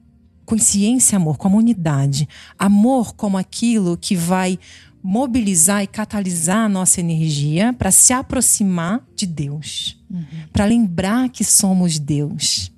consciência, 0.47 1.17
amor 1.17 1.37
como 1.37 1.59
unidade, 1.59 2.29
amor 2.57 3.15
como 3.15 3.37
aquilo 3.37 3.97
que 3.97 4.15
vai 4.15 4.59
mobilizar 5.03 5.83
e 5.83 5.87
catalisar 5.87 6.67
a 6.67 6.69
nossa 6.69 7.01
energia 7.01 7.73
para 7.73 7.91
se 7.91 8.13
aproximar 8.13 9.05
de 9.15 9.27
Deus, 9.27 10.03
uhum. 10.11 10.25
para 10.53 10.65
lembrar 10.65 11.29
que 11.29 11.45
somos 11.45 11.99
Deus. 11.99 12.73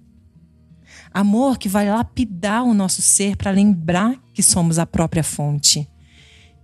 Amor 1.13 1.59
que 1.59 1.69
vai 1.69 1.89
lapidar 1.89 2.65
o 2.65 2.75
nosso 2.75 3.03
ser 3.03 3.37
para 3.37 3.51
lembrar 3.51 4.17
que 4.33 4.43
somos 4.43 4.79
a 4.79 4.87
própria 4.87 5.23
fonte 5.23 5.89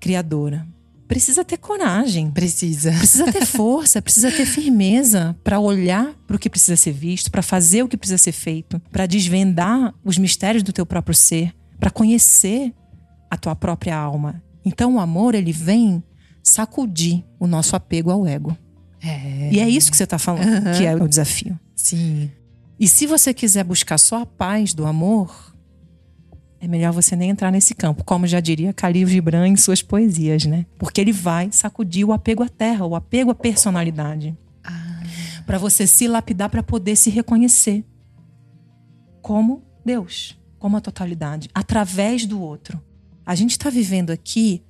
criadora 0.01 0.67
precisa 1.13 1.45
ter 1.45 1.59
coragem. 1.59 2.31
Precisa. 2.31 2.91
Precisa 2.93 3.31
ter 3.31 3.45
força, 3.45 4.01
precisa 4.01 4.33
ter 4.33 4.47
firmeza 4.47 5.37
para 5.45 5.61
olhar 5.61 6.15
para 6.27 6.37
o 6.37 6.39
que 6.39 6.49
precisa 6.49 6.75
ser 6.75 6.93
visto, 6.93 7.31
para 7.31 7.43
fazer 7.43 7.83
o 7.83 7.89
que 7.89 7.99
precisa 7.99 8.17
ser 8.17 8.33
feito, 8.33 8.81
para 8.91 9.05
desvendar 9.05 9.95
os 10.03 10.17
mistérios 10.17 10.63
do 10.63 10.73
teu 10.73 10.87
próprio 10.87 11.15
ser, 11.15 11.55
para 11.79 11.91
conhecer 11.91 12.73
a 13.31 13.37
tua 13.37 13.55
própria 13.55 13.95
alma. 13.95 14.43
Então 14.65 14.95
o 14.95 15.01
amor, 15.01 15.35
ele 15.35 15.53
vem 15.53 16.03
sacudir 16.43 17.23
o 17.39 17.47
nosso 17.47 17.77
apego 17.77 18.11
ao 18.11 18.27
ego. 18.27 18.57
É. 19.03 19.51
E 19.53 19.61
é 19.61 19.69
isso 19.69 19.91
que 19.91 19.97
você 19.97 20.05
está 20.05 20.19
falando, 20.19 20.67
uhum. 20.67 20.73
que 20.73 20.87
é 20.87 20.95
o 20.95 21.07
desafio. 21.07 21.59
Sim. 21.77 22.31
E 22.81 22.89
se 22.89 23.07
você 23.07 23.35
quiser 23.35 23.65
buscar 23.65 23.99
só 23.99 24.23
a 24.23 24.27
paz 24.27 24.73
do 24.73 24.87
amor, 24.87 25.52
é 26.63 26.69
melhor 26.69 26.93
você 26.93 27.17
nem 27.17 27.31
entrar 27.31 27.51
nesse 27.51 27.75
campo, 27.75 28.05
como 28.05 28.25
já 28.25 28.39
diria 28.39 28.73
Khalil 28.73 29.09
Gibran 29.09 29.49
em 29.49 29.57
suas 29.57 29.83
poesias, 29.83 30.47
né? 30.47 30.65
Porque 30.79 31.01
ele 31.01 31.11
vai 31.11 31.51
sacudir 31.51 32.07
o 32.07 32.13
apego 32.13 32.45
à 32.45 32.49
terra, 32.49 32.87
o 32.87 32.95
apego 32.95 33.33
à 33.33 33.35
personalidade. 33.35 34.39
Ah. 34.63 35.03
Para 35.45 35.59
você 35.59 35.89
se 35.89 36.07
lapidar 36.07 36.49
para 36.49 36.63
poder 36.63 36.95
se 36.95 37.11
reconhecer 37.11 37.85
como 39.21 39.65
Deus, 39.85 40.41
como 40.57 40.77
a 40.77 40.81
totalidade, 40.81 41.51
através 41.53 42.27
do 42.27 42.41
outro. 42.41 42.81
A 43.27 43.35
gente 43.35 43.51
está 43.51 43.69
vivendo 43.69 44.11
aqui 44.11 44.63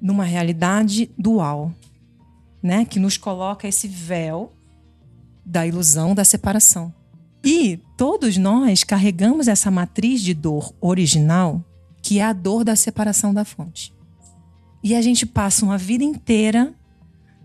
numa 0.00 0.24
realidade 0.24 1.10
dual, 1.18 1.74
né? 2.62 2.86
Que 2.86 2.98
nos 2.98 3.18
coloca 3.18 3.68
esse 3.68 3.86
véu 3.86 4.50
da 5.44 5.66
ilusão 5.66 6.14
da 6.14 6.24
separação. 6.24 6.90
E 7.44 7.80
todos 7.96 8.36
nós 8.36 8.84
carregamos 8.84 9.48
essa 9.48 9.70
matriz 9.70 10.20
de 10.20 10.34
dor 10.34 10.74
original, 10.80 11.64
que 12.02 12.18
é 12.18 12.24
a 12.24 12.32
dor 12.32 12.64
da 12.64 12.76
separação 12.76 13.32
da 13.32 13.44
fonte. 13.44 13.94
E 14.82 14.94
a 14.94 15.02
gente 15.02 15.26
passa 15.26 15.64
uma 15.64 15.78
vida 15.78 16.04
inteira 16.04 16.74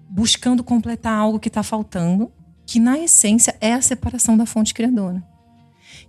buscando 0.10 0.64
completar 0.64 1.14
algo 1.14 1.40
que 1.40 1.48
está 1.48 1.64
faltando, 1.64 2.32
que 2.66 2.80
na 2.80 3.00
essência 3.00 3.56
é 3.60 3.74
a 3.74 3.82
separação 3.82 4.38
da 4.38 4.46
fonte 4.46 4.74
criadora. 4.74 5.24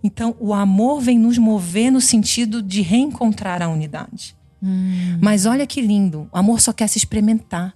Então, 0.02 0.36
o 0.38 0.52
amor 0.52 1.00
vem 1.00 1.18
nos 1.18 1.38
mover 1.38 1.90
no 1.90 2.00
sentido 2.00 2.62
de 2.62 2.82
reencontrar 2.82 3.62
a 3.62 3.68
unidade. 3.68 4.36
Hum. 4.62 5.18
Mas 5.20 5.46
olha 5.46 5.66
que 5.66 5.80
lindo, 5.80 6.28
o 6.32 6.38
amor 6.38 6.60
só 6.60 6.72
quer 6.72 6.88
se 6.88 6.98
experimentar. 6.98 7.74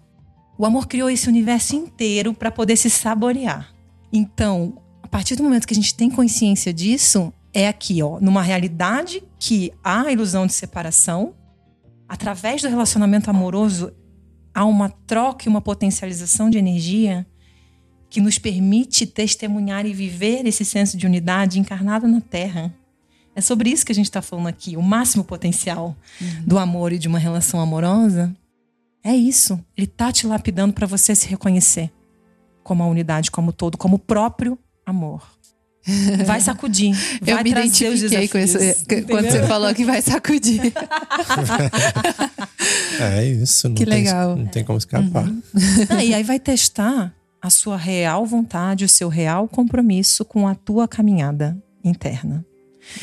O 0.59 0.67
amor 0.67 0.87
criou 0.87 1.09
esse 1.09 1.29
universo 1.29 1.77
inteiro 1.77 2.35
para 2.35 2.51
poder 2.51 2.77
se 2.77 2.91
saborear. 2.91 3.73
Então, 4.13 4.79
a 5.09 5.11
partir 5.11 5.37
do 5.37 5.43
momento 5.43 5.67
que 5.67 5.73
a 5.73 5.75
gente 5.75 5.95
tem 5.95 6.11
consciência 6.11 6.71
disso, 6.71 7.33
é 7.51 7.67
aqui, 7.67 8.03
ó, 8.03 8.21
numa 8.21 8.43
realidade 8.43 9.23
que 9.39 9.73
há 9.83 10.03
a 10.03 10.13
ilusão 10.13 10.47
de 10.47 10.53
separação, 10.53 11.35
através 12.07 12.61
do 12.61 12.69
relacionamento 12.69 13.31
amoroso, 13.31 13.91
há 14.55 14.67
uma 14.67 14.91
troca 14.91 15.45
e 15.47 15.49
uma 15.49 15.63
potencialização 15.63 16.51
de 16.51 16.59
energia 16.59 17.27
que 18.11 18.21
nos 18.21 18.39
permite 18.39 19.07
testemunhar 19.07 19.87
e 19.87 19.95
viver 19.95 20.47
esse 20.47 20.63
senso 20.63 20.99
de 20.99 21.07
unidade 21.07 21.59
encarnado 21.59 22.07
na 22.07 22.21
Terra. 22.21 22.71
É 23.35 23.41
sobre 23.41 23.71
isso 23.71 23.87
que 23.87 23.93
a 23.93 23.95
gente 23.95 24.11
está 24.11 24.21
falando 24.21 24.49
aqui, 24.49 24.77
o 24.77 24.83
máximo 24.83 25.25
potencial 25.25 25.97
uhum. 26.21 26.43
do 26.47 26.59
amor 26.59 26.93
e 26.93 26.99
de 26.99 27.09
uma 27.09 27.19
relação 27.19 27.61
amorosa. 27.61 28.37
É 29.03 29.17
isso. 29.17 29.59
Ele 29.75 29.87
tá 29.87 30.13
te 30.13 30.27
lapidando 30.27 30.75
para 30.75 30.87
você 30.87 31.15
se 31.15 31.27
reconhecer 31.27 31.91
como 32.63 32.83
a 32.83 32.87
unidade, 32.87 33.31
como 33.31 33.55
todo, 33.55 33.79
como 33.79 33.97
o 33.97 33.99
próprio 33.99 34.59
amor. 34.89 35.23
Vai 36.27 36.41
sacudir. 36.41 36.95
Vai 37.23 37.35
eu 37.35 37.45
me 37.45 37.51
identifiquei 37.51 38.29
com 38.29 38.39
isso 38.39 38.59
quando 39.09 39.31
você 39.31 39.43
falou 39.47 39.75
que 39.75 39.85
vai 39.85 40.03
sacudir. 40.03 40.61
é 43.01 43.25
isso. 43.25 43.69
Não 43.69 43.75
que 43.75 43.87
tem, 43.87 43.95
legal. 43.95 44.37
Não 44.37 44.47
tem 44.47 44.65
como 44.65 44.79
escapar. 44.79 45.27
Uhum. 45.27 45.43
Ah, 45.89 46.05
e 46.05 46.13
aí 46.13 46.23
vai 46.23 46.39
testar 46.39 47.15
a 47.41 47.49
sua 47.49 47.77
real 47.77 48.27
vontade, 48.27 48.85
o 48.85 48.89
seu 48.89 49.09
real 49.09 49.49
compromisso 49.49 50.25
com 50.25 50.47
a 50.47 50.55
tua 50.55 50.87
caminhada 50.87 51.57
interna. 51.83 52.45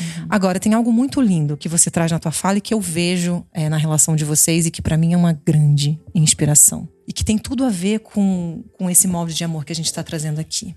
Uhum. 0.00 0.26
Agora, 0.28 0.60
tem 0.60 0.74
algo 0.74 0.92
muito 0.92 1.20
lindo 1.20 1.56
que 1.56 1.68
você 1.68 1.90
traz 1.90 2.12
na 2.12 2.18
tua 2.18 2.32
fala 2.32 2.58
e 2.58 2.60
que 2.60 2.72
eu 2.72 2.80
vejo 2.80 3.44
é, 3.52 3.68
na 3.68 3.76
relação 3.76 4.14
de 4.14 4.24
vocês 4.24 4.66
e 4.66 4.70
que 4.70 4.82
para 4.82 4.96
mim 4.96 5.12
é 5.14 5.16
uma 5.16 5.32
grande 5.32 5.98
inspiração. 6.14 6.88
E 7.08 7.12
que 7.12 7.24
tem 7.24 7.38
tudo 7.38 7.64
a 7.64 7.70
ver 7.70 8.00
com, 8.00 8.62
com 8.78 8.88
esse 8.88 9.08
molde 9.08 9.34
de 9.34 9.42
amor 9.42 9.64
que 9.64 9.72
a 9.72 9.76
gente 9.76 9.86
está 9.86 10.02
trazendo 10.02 10.40
aqui 10.40 10.74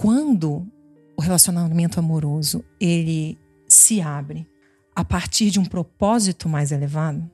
quando 0.00 0.66
o 1.14 1.20
relacionamento 1.20 2.00
amoroso 2.00 2.64
ele 2.80 3.38
se 3.68 4.00
abre 4.00 4.48
a 4.96 5.04
partir 5.04 5.50
de 5.50 5.60
um 5.60 5.64
propósito 5.64 6.48
mais 6.48 6.72
elevado, 6.72 7.30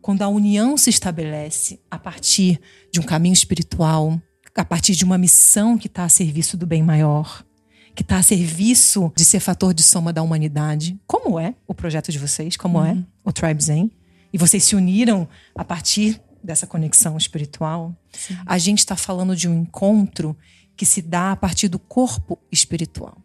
quando 0.00 0.22
a 0.22 0.28
união 0.28 0.76
se 0.76 0.88
estabelece 0.88 1.80
a 1.90 1.98
partir 1.98 2.60
de 2.92 3.00
um 3.00 3.02
caminho 3.02 3.32
espiritual, 3.32 4.22
a 4.54 4.64
partir 4.64 4.94
de 4.94 5.04
uma 5.04 5.18
missão 5.18 5.76
que 5.76 5.88
está 5.88 6.04
a 6.04 6.08
serviço 6.08 6.56
do 6.56 6.64
bem 6.64 6.80
maior, 6.80 7.44
que 7.92 8.02
está 8.02 8.18
a 8.18 8.22
serviço 8.22 9.12
de 9.16 9.24
ser 9.24 9.40
fator 9.40 9.74
de 9.74 9.82
soma 9.82 10.12
da 10.12 10.22
humanidade, 10.22 10.96
como 11.08 11.40
é 11.40 11.56
o 11.66 11.74
projeto 11.74 12.12
de 12.12 12.20
vocês, 12.20 12.56
como 12.56 12.78
uhum. 12.78 12.86
é 12.86 13.04
o 13.24 13.32
Tribe 13.32 13.64
Zen, 13.64 13.90
e 14.32 14.38
vocês 14.38 14.62
se 14.62 14.76
uniram 14.76 15.28
a 15.56 15.64
partir 15.64 16.22
dessa 16.42 16.68
conexão 16.68 17.16
espiritual, 17.16 17.92
Sim. 18.12 18.38
a 18.46 18.58
gente 18.58 18.78
está 18.78 18.94
falando 18.94 19.34
de 19.34 19.48
um 19.48 19.62
encontro 19.62 20.36
que 20.76 20.86
se 20.86 21.02
dá 21.02 21.32
a 21.32 21.36
partir 21.36 21.68
do 21.68 21.78
corpo 21.78 22.38
espiritual. 22.50 23.18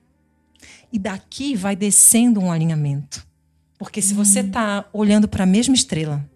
E 0.92 1.00
daqui 1.00 1.56
vai 1.56 1.76
descendo 1.76 2.40
um 2.40 2.52
alinhamento. 2.52 3.26
Porque 3.78 4.02
se 4.02 4.14
você 4.14 4.40
está 4.40 4.86
hum. 4.88 5.00
olhando 5.00 5.28
para 5.28 5.44
a 5.44 5.48
mesma 5.48 5.76
estrela, 5.76 6.30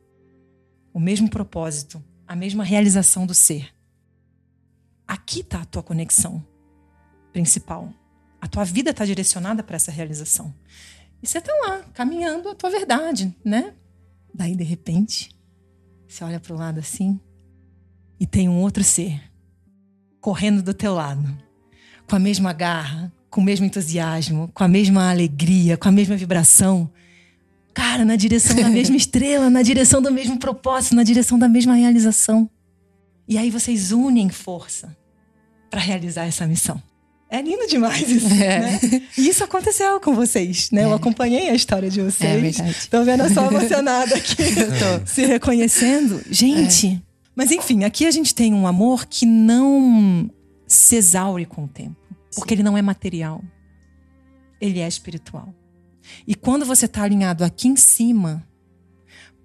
o 0.93 0.99
mesmo 0.99 1.29
propósito, 1.29 2.03
a 2.27 2.35
mesma 2.35 2.63
realização 2.63 3.25
do 3.25 3.33
ser, 3.33 3.73
aqui 5.07 5.39
está 5.41 5.61
a 5.61 5.65
tua 5.65 5.83
conexão 5.83 6.45
principal. 7.31 7.93
A 8.41 8.47
tua 8.47 8.63
vida 8.63 8.91
está 8.91 9.05
direcionada 9.05 9.63
para 9.63 9.75
essa 9.75 9.91
realização. 9.91 10.53
E 11.21 11.27
você 11.27 11.39
está 11.39 11.53
lá, 11.65 11.83
caminhando 11.93 12.49
a 12.49 12.55
tua 12.55 12.69
verdade, 12.69 13.35
né? 13.43 13.73
Daí, 14.33 14.55
de 14.55 14.63
repente, 14.63 15.35
você 16.07 16.23
olha 16.23 16.39
para 16.39 16.53
o 16.53 16.57
lado 16.57 16.79
assim 16.79 17.19
e 18.19 18.25
tem 18.25 18.47
um 18.47 18.61
outro 18.61 18.83
ser 18.83 19.28
correndo 20.21 20.61
do 20.61 20.73
teu 20.73 20.93
lado, 20.93 21.25
com 22.07 22.15
a 22.15 22.19
mesma 22.19 22.53
garra, 22.53 23.11
com 23.29 23.41
o 23.41 23.43
mesmo 23.43 23.65
entusiasmo, 23.65 24.49
com 24.53 24.63
a 24.63 24.67
mesma 24.67 25.09
alegria, 25.09 25.77
com 25.77 25.87
a 25.87 25.91
mesma 25.91 26.15
vibração. 26.15 26.89
Cara, 27.73 28.03
na 28.03 28.15
direção 28.15 28.55
da 28.55 28.67
mesma 28.69 28.97
estrela, 28.97 29.49
na 29.49 29.61
direção 29.61 30.01
do 30.01 30.11
mesmo 30.11 30.37
propósito, 30.37 30.95
na 30.95 31.03
direção 31.03 31.37
da 31.37 31.47
mesma 31.47 31.75
realização. 31.75 32.49
E 33.27 33.37
aí 33.37 33.49
vocês 33.49 33.91
unem 33.91 34.29
força 34.29 34.97
para 35.69 35.79
realizar 35.79 36.25
essa 36.25 36.47
missão. 36.47 36.81
É 37.31 37.43
lindo 37.43 37.67
demais 37.67 38.09
isso, 38.09 38.33
é. 38.33 38.59
né? 38.59 38.79
E 39.15 39.29
isso 39.29 39.43
aconteceu 39.43 39.99
com 39.99 40.15
vocês, 40.15 40.71
né? 40.71 40.81
É. 40.81 40.85
Eu 40.85 40.93
acompanhei 40.93 41.47
a 41.49 41.53
história 41.53 41.87
de 41.87 42.01
vocês. 42.01 42.23
É 42.23 42.37
verdade. 42.39 42.87
Tô 42.89 43.03
vendo 43.03 43.21
a 43.21 43.29
só 43.29 43.45
emocionada 43.45 44.15
aqui. 44.17 44.41
Eu 44.41 44.69
tô. 44.71 45.05
Se 45.05 45.23
reconhecendo. 45.25 46.23
Gente, 46.31 46.87
é. 46.87 47.08
Mas 47.39 47.53
enfim, 47.53 47.85
aqui 47.85 48.05
a 48.05 48.11
gente 48.11 48.35
tem 48.35 48.53
um 48.53 48.67
amor 48.67 49.05
que 49.05 49.25
não 49.25 50.29
se 50.67 50.97
exaure 50.97 51.45
com 51.45 51.63
o 51.63 51.67
tempo. 51.69 51.95
Porque 52.35 52.53
ele 52.53 52.61
não 52.61 52.77
é 52.77 52.81
material. 52.81 53.41
Ele 54.59 54.79
é 54.81 54.85
espiritual. 54.85 55.55
E 56.27 56.35
quando 56.35 56.65
você 56.65 56.85
está 56.85 57.01
alinhado 57.01 57.45
aqui 57.45 57.69
em 57.69 57.77
cima, 57.77 58.45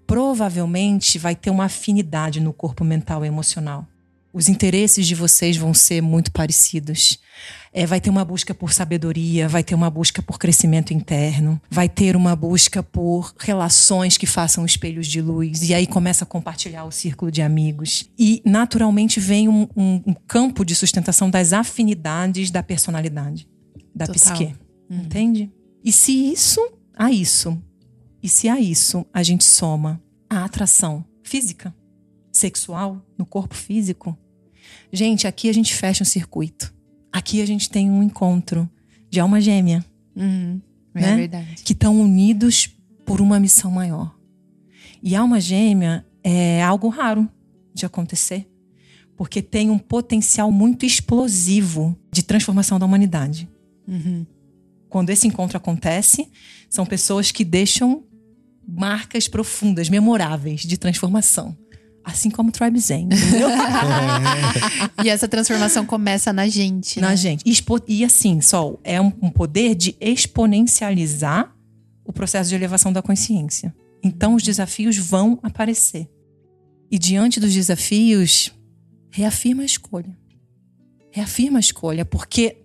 provavelmente 0.09 1.20
vai 1.20 1.37
ter 1.37 1.50
uma 1.50 1.66
afinidade 1.66 2.40
no 2.40 2.52
corpo 2.52 2.83
mental 2.83 3.24
e 3.24 3.28
emocional. 3.28 3.87
Os 4.35 4.49
interesses 4.49 5.07
de 5.07 5.14
vocês 5.14 5.57
vão 5.57 5.73
ser 5.73 6.03
muito 6.03 6.33
parecidos. 6.33 7.20
É, 7.73 7.87
vai 7.87 8.01
ter 8.01 8.11
uma 8.11 8.25
busca 8.25 8.53
por 8.53 8.73
sabedoria, 8.73 9.49
vai 9.49 9.62
ter 9.62 9.77
uma 9.77 9.88
busca 9.88 10.20
por 10.20 10.40
crescimento 10.40 10.92
interno, 10.92 11.61
vai 11.70 11.88
ter 11.88 12.16
uma 12.16 12.35
busca 12.35 12.83
por 12.83 13.33
relações 13.38 14.16
que 14.16 14.27
façam 14.27 14.66
espelhos 14.66 15.07
de 15.07 15.23
luz. 15.23 15.62
E 15.62 15.73
aí 15.73 15.87
começa 15.87 16.25
a 16.25 16.27
compartilhar 16.27 16.85
o 16.85 16.90
círculo 16.90 17.31
de 17.31 17.42
amigos. 17.42 18.11
E 18.18 18.42
naturalmente 18.44 19.20
vem 19.20 19.49
um, 19.49 19.68
um, 19.77 20.03
um 20.05 20.14
campo 20.27 20.64
de 20.64 20.75
sustentação 20.75 21.31
das 21.31 21.53
afinidades 21.53 22.51
da 22.51 22.62
personalidade, 22.62 23.49
da 23.94 24.09
Total. 24.09 24.33
psique. 24.35 24.57
Uhum. 24.90 24.99
Entende? 24.99 25.53
E 25.85 25.92
se 25.92 26.11
isso 26.33 26.61
a 26.92 27.09
isso, 27.12 27.57
e 28.20 28.29
se 28.29 28.49
a 28.49 28.59
isso 28.59 29.07
a 29.12 29.23
gente 29.23 29.44
soma 29.44 30.03
a 30.29 30.44
atração 30.44 31.05
física, 31.23 31.73
sexual, 32.33 33.01
no 33.16 33.25
corpo 33.25 33.55
físico, 33.55 34.18
Gente, 34.92 35.26
aqui 35.26 35.48
a 35.48 35.52
gente 35.52 35.74
fecha 35.74 36.02
um 36.02 36.06
circuito. 36.06 36.72
Aqui 37.12 37.40
a 37.40 37.46
gente 37.46 37.70
tem 37.70 37.90
um 37.90 38.02
encontro 38.02 38.68
de 39.10 39.20
alma 39.20 39.40
gêmea. 39.40 39.84
Uhum, 40.16 40.60
é 40.94 41.00
né? 41.00 41.16
verdade. 41.16 41.62
Que 41.62 41.72
estão 41.72 42.00
unidos 42.00 42.68
por 43.04 43.20
uma 43.20 43.38
missão 43.38 43.70
maior. 43.70 44.14
E 45.02 45.14
alma 45.14 45.40
gêmea 45.40 46.04
é 46.22 46.62
algo 46.62 46.88
raro 46.88 47.28
de 47.74 47.84
acontecer, 47.84 48.48
porque 49.16 49.42
tem 49.42 49.70
um 49.70 49.78
potencial 49.78 50.50
muito 50.50 50.87
explosivo 50.87 51.96
de 52.10 52.22
transformação 52.22 52.78
da 52.78 52.87
humanidade. 52.87 53.48
Uhum. 53.87 54.24
Quando 54.88 55.10
esse 55.10 55.26
encontro 55.26 55.56
acontece, 55.56 56.28
são 56.70 56.87
pessoas 56.87 57.30
que 57.30 57.44
deixam 57.44 58.04
marcas 58.66 59.28
profundas, 59.28 59.88
memoráveis 59.88 60.62
de 60.62 60.78
transformação. 60.78 61.56
Assim 62.04 62.30
como 62.30 62.50
o 62.50 62.52
Tribe 62.52 62.78
Zen, 62.78 63.06
entendeu? 63.06 63.48
e 65.02 65.08
essa 65.08 65.26
transformação 65.26 65.86
começa 65.86 66.34
na 66.34 66.46
gente. 66.46 67.00
Na 67.00 67.10
né? 67.10 67.16
gente. 67.16 67.42
E, 67.46 67.56
e 67.88 68.04
assim, 68.04 68.42
Sol, 68.42 68.78
é 68.84 69.00
um, 69.00 69.10
um 69.22 69.30
poder 69.30 69.74
de 69.74 69.96
exponencializar 69.98 71.54
o 72.04 72.12
processo 72.12 72.50
de 72.50 72.54
elevação 72.54 72.92
da 72.92 73.00
consciência. 73.00 73.74
Então, 74.02 74.34
os 74.34 74.42
desafios 74.42 74.98
vão 74.98 75.38
aparecer. 75.42 76.06
E 76.90 76.98
diante 76.98 77.40
dos 77.40 77.54
desafios, 77.54 78.52
reafirma 79.10 79.62
a 79.62 79.66
escolha. 79.66 80.14
Reafirma 81.10 81.58
a 81.58 81.60
escolha, 81.60 82.04
porque, 82.04 82.58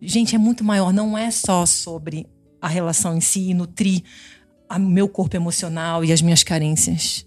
gente, 0.00 0.36
é 0.36 0.38
muito 0.38 0.62
maior. 0.62 0.92
Não 0.92 1.18
é 1.18 1.30
só 1.32 1.66
sobre 1.66 2.26
a 2.62 2.68
relação 2.68 3.16
em 3.16 3.20
si 3.20 3.50
e 3.50 3.54
nutrir 3.54 4.04
o 4.70 4.78
meu 4.78 5.08
corpo 5.08 5.34
emocional 5.34 6.04
e 6.04 6.12
as 6.12 6.22
minhas 6.22 6.44
carências. 6.44 7.26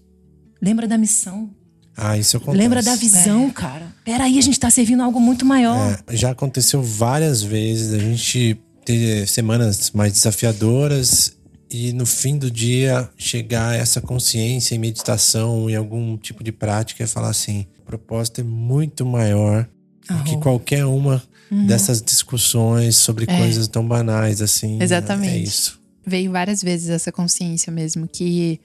Lembra 0.64 0.88
da 0.88 0.96
missão. 0.96 1.50
Ah, 1.94 2.16
isso 2.16 2.38
acontece. 2.38 2.56
Lembra 2.56 2.82
da 2.82 2.96
visão, 2.96 3.48
é. 3.48 3.50
cara. 3.50 3.86
Peraí, 4.02 4.38
a 4.38 4.40
gente 4.40 4.58
tá 4.58 4.70
servindo 4.70 5.02
algo 5.02 5.20
muito 5.20 5.44
maior. 5.44 6.02
É, 6.06 6.16
já 6.16 6.30
aconteceu 6.30 6.82
várias 6.82 7.42
vezes 7.42 7.92
a 7.92 7.98
gente 7.98 8.58
ter 8.82 9.28
semanas 9.28 9.90
mais 9.90 10.14
desafiadoras 10.14 11.36
e 11.70 11.92
no 11.92 12.06
fim 12.06 12.38
do 12.38 12.50
dia 12.50 13.08
chegar 13.16 13.72
a 13.72 13.76
essa 13.76 14.00
consciência 14.00 14.74
em 14.74 14.78
meditação, 14.78 15.68
em 15.68 15.76
algum 15.76 16.16
tipo 16.16 16.42
de 16.42 16.50
prática 16.50 17.04
e 17.04 17.06
falar 17.06 17.28
assim: 17.28 17.66
o 17.80 17.82
propósito 17.82 18.40
é 18.40 18.44
muito 18.44 19.04
maior 19.04 19.68
do 20.08 20.24
que 20.24 20.36
qualquer 20.38 20.86
uma 20.86 21.22
uhum. 21.50 21.66
dessas 21.66 22.00
discussões 22.00 22.96
sobre 22.96 23.26
é. 23.28 23.38
coisas 23.38 23.68
tão 23.68 23.86
banais 23.86 24.40
assim. 24.40 24.82
Exatamente. 24.82 25.34
É 25.34 25.38
isso 25.38 25.83
veio 26.04 26.32
várias 26.32 26.62
vezes 26.62 26.88
essa 26.90 27.10
consciência 27.10 27.72
mesmo, 27.72 28.06
que 28.06 28.60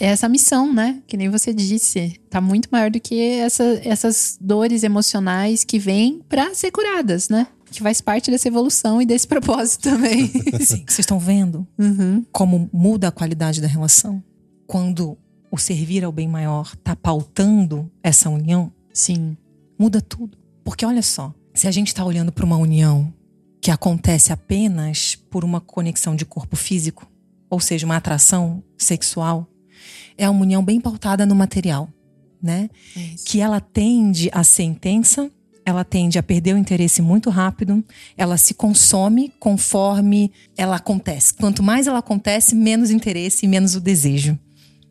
é 0.00 0.06
essa 0.06 0.28
missão, 0.28 0.72
né? 0.72 1.02
Que 1.06 1.16
nem 1.16 1.28
você 1.28 1.52
disse, 1.52 2.20
tá 2.30 2.40
muito 2.40 2.68
maior 2.70 2.90
do 2.90 3.00
que 3.00 3.20
essa, 3.20 3.80
essas 3.84 4.38
dores 4.40 4.82
emocionais 4.82 5.64
que 5.64 5.78
vêm 5.78 6.20
para 6.28 6.54
ser 6.54 6.70
curadas, 6.70 7.28
né? 7.28 7.46
Que 7.70 7.82
faz 7.82 8.00
parte 8.00 8.30
dessa 8.30 8.48
evolução 8.48 9.00
e 9.02 9.06
desse 9.06 9.26
propósito 9.26 9.90
também. 9.90 10.28
Sim, 10.60 10.84
vocês 10.86 11.00
estão 11.00 11.18
vendo 11.18 11.66
uhum. 11.78 12.24
como 12.32 12.68
muda 12.72 13.08
a 13.08 13.12
qualidade 13.12 13.60
da 13.60 13.68
relação? 13.68 14.22
Quando 14.66 15.16
o 15.50 15.58
servir 15.58 16.04
ao 16.04 16.12
bem 16.12 16.28
maior 16.28 16.74
tá 16.76 16.96
pautando 16.96 17.90
essa 18.02 18.30
união? 18.30 18.72
Sim. 18.92 19.36
Muda 19.78 20.00
tudo. 20.00 20.36
Porque 20.64 20.84
olha 20.84 21.02
só, 21.02 21.32
se 21.54 21.66
a 21.66 21.70
gente 21.70 21.94
tá 21.94 22.04
olhando 22.04 22.32
para 22.32 22.44
uma 22.44 22.56
união 22.56 23.12
que 23.60 23.70
acontece 23.70 24.32
apenas 24.32 25.14
por 25.14 25.44
uma 25.44 25.60
conexão 25.60 26.14
de 26.14 26.24
corpo 26.24 26.56
físico, 26.56 27.10
ou 27.50 27.60
seja, 27.60 27.86
uma 27.86 27.96
atração 27.96 28.62
sexual, 28.76 29.48
é 30.16 30.28
uma 30.28 30.42
união 30.42 30.62
bem 30.64 30.80
pautada 30.80 31.24
no 31.24 31.34
material, 31.34 31.88
né? 32.42 32.68
Isso. 32.96 33.24
Que 33.26 33.40
ela 33.40 33.60
tende 33.60 34.30
a 34.32 34.44
ser 34.44 34.64
intensa, 34.64 35.30
ela 35.64 35.84
tende 35.84 36.18
a 36.18 36.22
perder 36.22 36.54
o 36.54 36.58
interesse 36.58 37.02
muito 37.02 37.30
rápido, 37.30 37.84
ela 38.16 38.36
se 38.36 38.54
consome 38.54 39.32
conforme 39.38 40.32
ela 40.56 40.76
acontece. 40.76 41.34
Quanto 41.34 41.62
mais 41.62 41.86
ela 41.86 41.98
acontece, 41.98 42.54
menos 42.54 42.90
interesse 42.90 43.44
e 43.44 43.48
menos 43.48 43.74
o 43.74 43.80
desejo. 43.80 44.38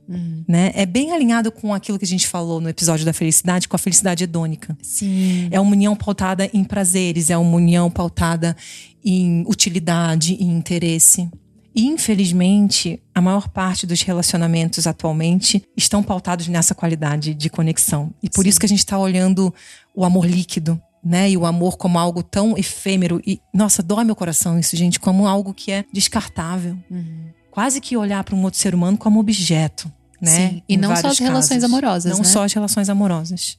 Uhum. 0.07 0.43
Né? 0.47 0.71
É 0.73 0.85
bem 0.85 1.11
alinhado 1.11 1.51
com 1.51 1.73
aquilo 1.73 1.99
que 1.99 2.05
a 2.05 2.07
gente 2.07 2.27
falou 2.27 2.61
no 2.61 2.69
episódio 2.69 3.05
da 3.05 3.13
felicidade, 3.13 3.67
com 3.67 3.75
a 3.75 3.79
felicidade 3.79 4.23
hedônica. 4.23 4.77
Sim. 4.81 5.49
É 5.51 5.59
uma 5.59 5.71
união 5.71 5.95
pautada 5.95 6.49
em 6.53 6.63
prazeres, 6.63 7.29
é 7.29 7.37
uma 7.37 7.55
união 7.55 7.89
pautada 7.89 8.55
em 9.03 9.43
utilidade, 9.47 10.35
em 10.35 10.49
interesse. 10.49 11.29
E, 11.75 11.85
infelizmente, 11.85 12.99
a 13.13 13.21
maior 13.21 13.49
parte 13.49 13.85
dos 13.85 14.01
relacionamentos 14.01 14.87
atualmente 14.87 15.63
estão 15.77 16.01
pautados 16.01 16.47
nessa 16.47 16.73
qualidade 16.73 17.35
de 17.35 17.49
conexão. 17.49 18.11
E 18.21 18.29
por 18.29 18.43
Sim. 18.43 18.49
isso 18.49 18.59
que 18.59 18.65
a 18.65 18.69
gente 18.69 18.79
está 18.79 18.97
olhando 18.97 19.53
o 19.95 20.03
amor 20.03 20.25
líquido, 20.25 20.81
né? 21.03 21.29
E 21.29 21.37
o 21.37 21.45
amor 21.45 21.77
como 21.77 21.99
algo 21.99 22.23
tão 22.23 22.57
efêmero. 22.57 23.21
E, 23.25 23.39
nossa, 23.53 23.83
dói 23.83 24.03
meu 24.03 24.15
coração 24.15 24.57
isso, 24.59 24.75
gente, 24.75 24.99
como 24.99 25.27
algo 25.27 25.53
que 25.53 25.71
é 25.71 25.85
descartável. 25.93 26.75
Uhum. 26.89 27.37
Quase 27.57 27.81
que 27.81 27.97
olhar 27.97 28.23
para 28.23 28.35
um 28.35 28.43
outro 28.43 28.59
ser 28.59 28.75
humano 28.75 28.99
como 28.99 29.19
objeto 29.19 29.91
né? 30.21 30.49
Sim. 30.49 30.63
E 30.67 30.77
não 30.77 30.95
só 30.95 31.07
as 31.07 31.19
relações 31.19 31.63
amorosas. 31.63 32.11
Não 32.11 32.19
né? 32.19 32.25
só 32.25 32.43
as 32.43 32.53
relações 32.53 32.89
amorosas. 32.89 33.57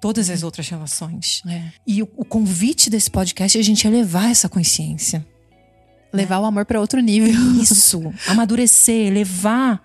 todas 0.00 0.28
as 0.28 0.42
outras 0.42 0.68
relações. 0.68 1.42
É. 1.46 1.72
E 1.86 2.02
o, 2.02 2.08
o 2.16 2.24
convite 2.24 2.88
desse 2.88 3.10
podcast 3.10 3.56
é 3.58 3.60
a 3.60 3.64
gente 3.64 3.86
elevar 3.86 4.30
essa 4.30 4.48
consciência. 4.48 5.26
Levar 6.12 6.40
o 6.40 6.44
amor 6.44 6.64
para 6.64 6.80
outro 6.80 7.00
nível. 7.00 7.32
Isso, 7.60 8.12
amadurecer, 8.28 9.12
levar 9.12 9.82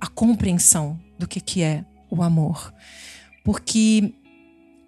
a 0.00 0.06
compreensão 0.08 0.98
do 1.18 1.26
que, 1.26 1.40
que 1.40 1.62
é 1.62 1.84
o 2.10 2.22
amor. 2.22 2.74
Porque 3.44 4.12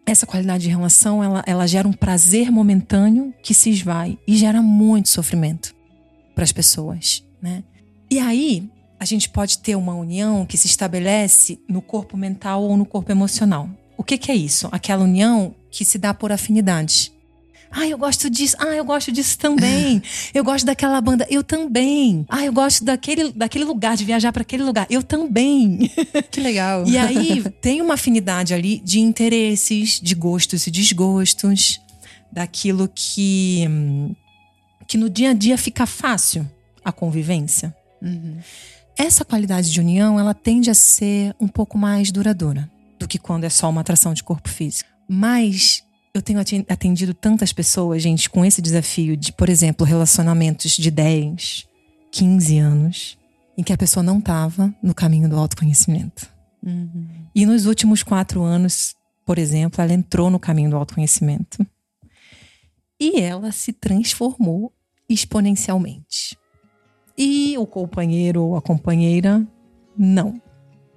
essa 0.05 0.27
qualidade 0.27 0.65
de 0.65 0.71
relação, 0.71 1.23
ela, 1.23 1.43
ela 1.47 1.67
gera 1.67 1.89
um 1.89 1.93
prazer 1.93 2.51
momentâneo 2.51 3.33
que 3.43 3.55
se 3.55 3.71
esvai 3.71 4.19
e 4.27 4.37
gera 4.37 4.61
muito 4.61 5.09
sofrimento 5.09 5.75
para 6.35 6.45
as 6.45 6.53
pessoas, 6.53 7.25
né? 7.41 7.63
E 8.11 8.19
aí, 8.19 8.69
a 8.99 9.05
gente 9.05 9.29
pode 9.29 9.59
ter 9.59 9.77
uma 9.77 9.95
união 9.95 10.47
que 10.47 10.57
se 10.57 10.67
estabelece 10.67 11.59
no 11.69 11.83
corpo 11.83 12.17
mental 12.17 12.63
ou 12.63 12.77
no 12.77 12.87
corpo 12.87 13.11
emocional. 13.11 13.69
O 13.97 14.05
que, 14.05 14.19
que 14.19 14.31
é 14.31 14.35
isso? 14.35 14.69
Aquela 14.73 15.05
união 15.05 15.55
que 15.71 15.85
se 15.85 15.99
dá 15.99 16.15
por 16.15 16.33
afinidade. 16.33 17.13
Ah, 17.77 17.89
eu 17.89 17.99
gosto 17.99 18.31
disso. 18.31 18.57
Ah, 18.59 18.75
eu 18.77 18.85
gosto 18.85 19.11
disso 19.11 19.37
também. 19.37 20.01
Eu 20.33 20.45
gosto 20.45 20.65
daquela 20.65 21.01
banda. 21.01 21.27
Eu 21.29 21.43
também. 21.43 22.25
Ah, 22.29 22.45
eu 22.45 22.53
gosto 22.53 22.85
daquele, 22.85 23.33
daquele 23.33 23.65
lugar, 23.65 23.97
de 23.97 24.05
viajar 24.05 24.33
para 24.33 24.43
aquele 24.43 24.63
lugar. 24.63 24.87
Eu 24.89 25.03
também. 25.03 25.91
Que 26.31 26.41
legal. 26.41 26.87
E 26.87 26.97
aí 26.97 27.43
tem 27.61 27.83
uma 27.83 27.95
afinidade 27.95 28.55
ali 28.55 28.79
de 28.79 29.01
interesses, 29.01 30.01
de 30.01 30.15
gostos 30.15 30.67
e 30.67 30.71
desgostos, 30.71 31.81
daquilo 32.33 32.89
que 32.95 33.65
que 34.87 34.97
no 34.97 35.09
dia 35.11 35.31
a 35.31 35.33
dia 35.33 35.57
fica 35.59 35.87
fácil 35.87 36.49
a 36.85 36.93
convivência. 36.93 37.75
Uhum. 38.05 38.39
Essa 38.97 39.25
qualidade 39.25 39.73
de 39.73 39.81
união, 39.81 40.21
ela 40.21 40.35
tende 40.35 40.71
a 40.71 40.75
ser 40.75 41.35
um 41.41 41.49
pouco 41.49 41.77
mais 41.77 42.13
duradoura 42.13 42.71
do 42.99 43.09
que 43.09 43.19
quando 43.19 43.45
é 43.45 43.49
só 43.49 43.69
uma 43.69 43.81
atração 43.81 44.15
de 44.15 44.23
corpo 44.23 44.49
físico. 44.49 44.89
Mas 45.09 45.83
eu 46.15 46.23
tenho 46.23 46.39
aten- 46.39 46.65
atendido 46.69 47.13
tantas 47.13 47.53
pessoas, 47.53 48.03
gente, 48.03 48.31
com 48.31 48.45
esse 48.45 48.63
desafio 48.63 49.17
de, 49.17 49.33
por 49.33 49.49
exemplo, 49.49 49.85
relacionamentos 49.85 50.77
de 50.77 50.91
10, 50.91 51.67
15 52.13 52.59
anos, 52.59 53.19
em 53.59 53.65
que 53.65 53.73
a 53.73 53.77
pessoa 53.77 54.03
não 54.03 54.19
estava 54.19 54.73
no 54.81 54.95
caminho 54.95 55.29
do 55.29 55.37
autoconhecimento. 55.37 56.29
Uhum. 56.65 57.07
E 57.35 57.45
nos 57.45 57.67
últimos 57.67 58.03
quatro 58.03 58.43
anos, 58.43 58.95
por 59.27 59.39
exemplo, 59.39 59.83
ela 59.83 59.93
entrou 59.93 60.31
no 60.31 60.39
caminho 60.39 60.71
do 60.71 60.77
autoconhecimento. 60.77 61.67
E 63.01 63.21
ela 63.21 63.51
se 63.51 63.73
transformou 63.73 64.73
exponencialmente. 65.09 66.39
E 67.17 67.57
o 67.59 67.67
companheiro 67.67 68.43
ou 68.43 68.57
a 68.57 68.63
companheira, 68.63 69.47
não. 69.97 70.41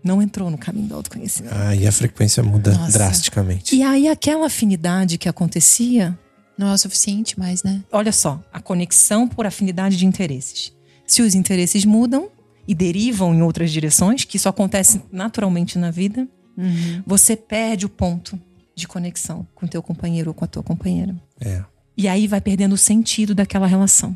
Não 0.04 0.22
entrou 0.22 0.50
no 0.50 0.58
caminho 0.58 0.88
do 0.88 0.96
autoconhecimento. 0.96 1.54
Aí 1.56 1.86
a 1.86 1.92
frequência 1.92 2.42
muda 2.42 2.72
Nossa. 2.74 2.92
drasticamente. 2.98 3.76
E 3.76 3.84
aí, 3.84 4.08
aquela 4.08 4.46
afinidade 4.48 5.18
que 5.18 5.28
acontecia, 5.28 6.18
Não 6.58 6.68
é 6.70 6.74
o 6.74 6.78
suficiente 6.78 7.38
mais, 7.38 7.62
né? 7.64 7.84
olha 7.92 8.12
só, 8.12 8.42
a 8.52 8.60
conexão 8.62 9.28
por 9.28 9.46
afinidade 9.46 9.98
de 9.98 10.06
interesses. 10.06 10.72
Se 11.06 11.22
os 11.22 11.36
interesses 11.36 11.86
mudam 11.86 12.30
e 12.68 12.74
derivam 12.74 13.34
em 13.36 13.42
outras 13.42 13.72
direções, 13.72 14.24
que 14.24 14.38
isso 14.38 14.50
acontece 14.50 15.02
naturalmente 15.12 15.78
na 15.78 15.92
vida, 15.92 16.28
Uhum. 16.58 17.04
você 17.06 17.36
perde 17.36 17.86
o 17.86 17.90
ponto 17.90 18.40
de 18.76 18.88
conexão 18.88 19.46
com 19.54 19.66
o 19.68 19.70
teu 19.70 19.84
companheiro 19.84 20.32
ou 20.32 20.34
com 20.34 20.44
a 20.46 20.48
tua 20.48 20.64
companheira. 20.64 21.16
É. 21.40 21.64
E 21.96 22.08
aí 22.08 22.28
vai 22.28 22.42
perdendo 22.42 22.74
o 22.74 22.78
sentido 22.78 23.36
daquela 23.36 23.68
relação. 23.68 24.16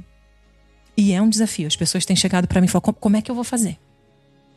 E 0.95 1.13
é 1.13 1.21
um 1.21 1.29
desafio. 1.29 1.67
As 1.67 1.75
pessoas 1.75 2.05
têm 2.05 2.15
chegado 2.15 2.47
pra 2.47 2.59
mim 2.61 2.65
e 2.65 2.69
falam: 2.69 2.93
"Como- 2.99 3.17
é 3.17 3.21
que 3.21 3.31
eu 3.31 3.35
vou 3.35 3.43
fazer? 3.43 3.77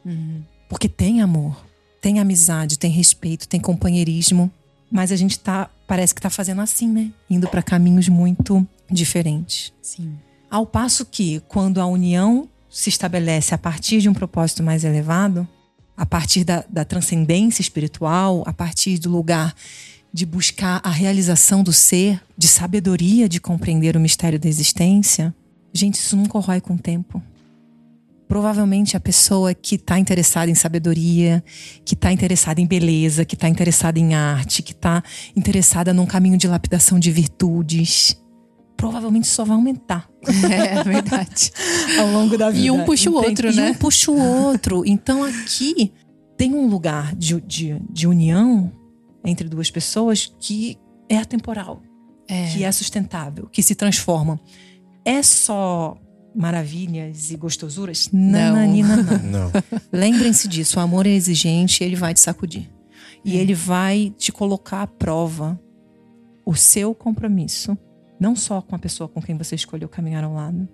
Uhum. 0.05 0.43
Porque 0.69 0.89
tem 0.89 1.21
amor, 1.23 1.65
tem 2.01 2.19
amizade, 2.21 2.79
tem 2.79 2.91
respeito, 2.91 3.49
tem 3.49 3.61
companheirismo, 3.61 4.51
mas 4.91 5.11
a 5.13 5.17
gente 5.17 5.39
tá, 5.39 5.71
parece 5.87 6.15
que 6.15 6.21
tá 6.21 6.31
fazendo 6.31 6.61
assim, 6.61 6.89
né? 6.89 7.11
Indo 7.31 7.49
pra 7.49 7.63
caminhos 7.63 8.09
muito 8.09 8.67
diferentes. 8.91 9.73
Sim. 9.81 10.15
Ao 10.51 10.67
passo 10.67 11.05
que, 11.07 11.41
quando 11.49 11.81
a 11.81 11.87
união 11.87 12.49
se 12.71 12.89
estabelece 12.89 13.55
a 13.55 13.59
partir 13.59 14.01
de 14.01 14.09
um 14.09 14.15
propósito 14.15 14.63
mais 14.63 14.85
elevado, 14.85 15.47
a 15.97 16.05
partir 16.05 16.45
da, 16.45 16.65
da 16.69 16.85
transcendência 16.85 17.63
espiritual, 17.63 18.43
a 18.47 18.53
partir 18.53 18.99
do 18.99 19.09
lugar 19.11 19.55
de 20.13 20.27
buscar 20.27 20.81
a 20.85 20.91
realização 20.91 21.63
do 21.63 21.73
ser, 21.73 22.21
de 22.37 22.47
sabedoria 22.49 23.29
de 23.29 23.41
compreender 23.41 23.97
o 23.97 24.01
mistério 24.01 24.39
da 24.39 24.49
existência, 24.49 25.35
gente, 25.75 25.97
isso 25.97 26.17
não 26.17 26.27
corrói 26.27 26.61
com 26.61 26.75
o 26.75 26.79
tempo. 26.79 27.23
Provavelmente 28.27 28.97
a 28.97 29.01
pessoa 29.01 29.53
que 29.53 29.75
está 29.75 29.99
interessada 29.99 30.51
em 30.51 30.55
sabedoria, 30.55 31.45
que 31.85 31.95
está 31.95 32.11
interessada 32.11 32.61
em 32.61 32.67
beleza, 32.67 33.25
que 33.25 33.35
está 33.35 33.49
interessada 33.49 33.99
em 33.99 34.15
arte, 34.15 34.63
que 34.63 34.73
está 34.73 35.03
interessada 35.37 35.93
num 35.93 36.07
caminho 36.07 36.39
de 36.39 36.49
lapidação 36.49 36.99
de 36.99 37.11
virtudes, 37.11 38.19
provavelmente 38.77 39.27
só 39.27 39.45
vai 39.45 39.57
aumentar 39.57 40.09
É 40.51 40.83
verdade. 40.83 41.53
ao 42.01 42.11
longo 42.11 42.39
da 42.39 42.49
vida. 42.51 42.67
E 42.67 42.71
um 42.71 42.85
puxa 42.85 43.11
o 43.11 43.15
outro, 43.15 43.51
e 43.51 43.55
né? 43.55 43.71
um 43.71 43.75
puxa 43.75 44.11
o 44.11 44.19
outro. 44.19 44.83
Então 44.87 45.23
aqui 45.23 45.93
tem 46.37 46.55
um 46.55 46.67
lugar 46.67 47.15
de, 47.15 47.39
de, 47.43 47.79
de 47.91 48.07
união 48.07 48.73
entre 49.25 49.49
duas 49.49 49.71
pessoas 49.71 50.35
que 50.41 50.79
é 51.09 51.19
atemporal, 51.19 51.83
É. 52.27 52.49
que 52.49 52.65
é 52.65 52.73
sustentável, 52.73 53.47
que 53.53 53.63
se 53.63 53.75
transforma. 53.75 54.41
É 55.05 55.23
só 55.23 55.97
maravilhas 56.35 57.31
e 57.31 57.37
gostosuras? 57.37 58.09
Não. 58.13 58.31
Nananina, 58.31 58.97
não. 58.97 59.51
Não. 59.51 59.53
Lembrem-se 59.93 60.49
disso, 60.49 60.79
o 60.79 60.83
amor 60.83 61.07
é 61.07 61.11
exigente, 61.11 61.83
ele 61.85 61.97
vai 61.97 62.13
te 62.15 62.21
sacudir. 62.21 62.69
E 63.25 63.37
É. 63.37 63.41
ele 63.41 63.55
vai 63.55 64.13
te 64.19 64.33
colocar 64.33 64.83
à 64.83 64.87
prova 64.87 65.59
o 66.45 66.55
seu 66.55 66.95
compromisso, 66.95 67.77
não 68.21 68.35
só 68.37 68.61
com 68.61 68.75
a 68.75 68.79
pessoa 68.79 69.09
com 69.09 69.21
quem 69.23 69.37
você 69.37 69.55
escolheu 69.55 69.89
caminhar 69.89 70.25
ao 70.25 70.35
lado, 70.35 70.69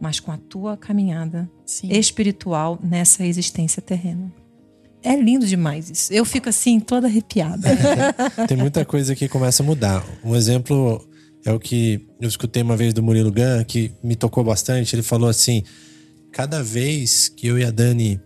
mas 0.00 0.20
com 0.20 0.30
a 0.30 0.36
tua 0.36 0.76
caminhada 0.76 1.50
Sim. 1.64 1.88
espiritual 1.90 2.78
nessa 2.82 3.24
existência 3.24 3.80
terrena. 3.82 4.32
É 5.02 5.16
lindo 5.16 5.46
demais 5.46 5.90
isso. 5.90 6.12
Eu 6.12 6.24
fico 6.24 6.48
assim, 6.48 6.78
toda 6.80 7.06
arrepiada. 7.06 7.68
Tem 8.46 8.56
muita 8.56 8.84
coisa 8.84 9.14
que 9.14 9.28
começa 9.28 9.62
a 9.62 9.66
mudar. 9.66 10.02
Um 10.24 10.34
exemplo 10.34 11.06
é 11.44 11.52
o 11.52 11.60
que 11.60 12.06
eu 12.20 12.28
escutei 12.28 12.62
uma 12.62 12.76
vez 12.76 12.94
do 12.94 13.02
Murilo 13.02 13.30
Gun, 13.30 13.64
que 13.66 13.92
me 14.02 14.16
tocou 14.16 14.42
bastante. 14.42 14.94
Ele 14.94 15.02
falou 15.02 15.28
assim: 15.28 15.62
cada 16.32 16.62
vez 16.62 17.28
que 17.28 17.46
eu 17.46 17.58
e 17.58 17.64
a 17.64 17.70
Dani 17.70 18.20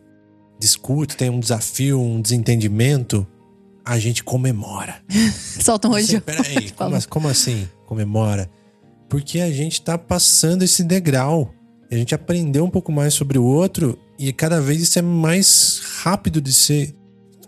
discutem, 0.61 1.17
tem 1.17 1.31
um 1.31 1.41
desafio, 1.41 2.01
um 2.01 2.21
desentendimento, 2.21 3.27
a 3.85 3.99
gente 3.99 4.23
comemora. 4.23 5.03
Solta 5.61 5.89
um 5.89 5.93
rojo. 5.93 6.21
Peraí, 6.21 6.71
como, 6.77 7.09
como 7.09 7.29
assim 7.29 7.69
comemora? 7.87 8.49
Porque 9.09 9.41
a 9.41 9.51
gente 9.51 9.83
tá 9.83 9.99
passando 9.99 10.63
esse 10.63 10.85
degrau. 10.85 11.53
A 11.91 11.95
gente 11.95 12.15
aprendeu 12.15 12.65
um 12.65 12.71
pouco 12.71 12.93
mais 12.93 13.15
sobre 13.15 13.39
o 13.39 13.45
outro 13.45 13.99
e 14.19 14.31
cada 14.33 14.61
vez 14.61 14.83
isso 14.83 14.99
é 14.99 15.03
mais 15.03 15.81
rápido 16.03 16.39
de 16.39 16.53
ser 16.53 16.95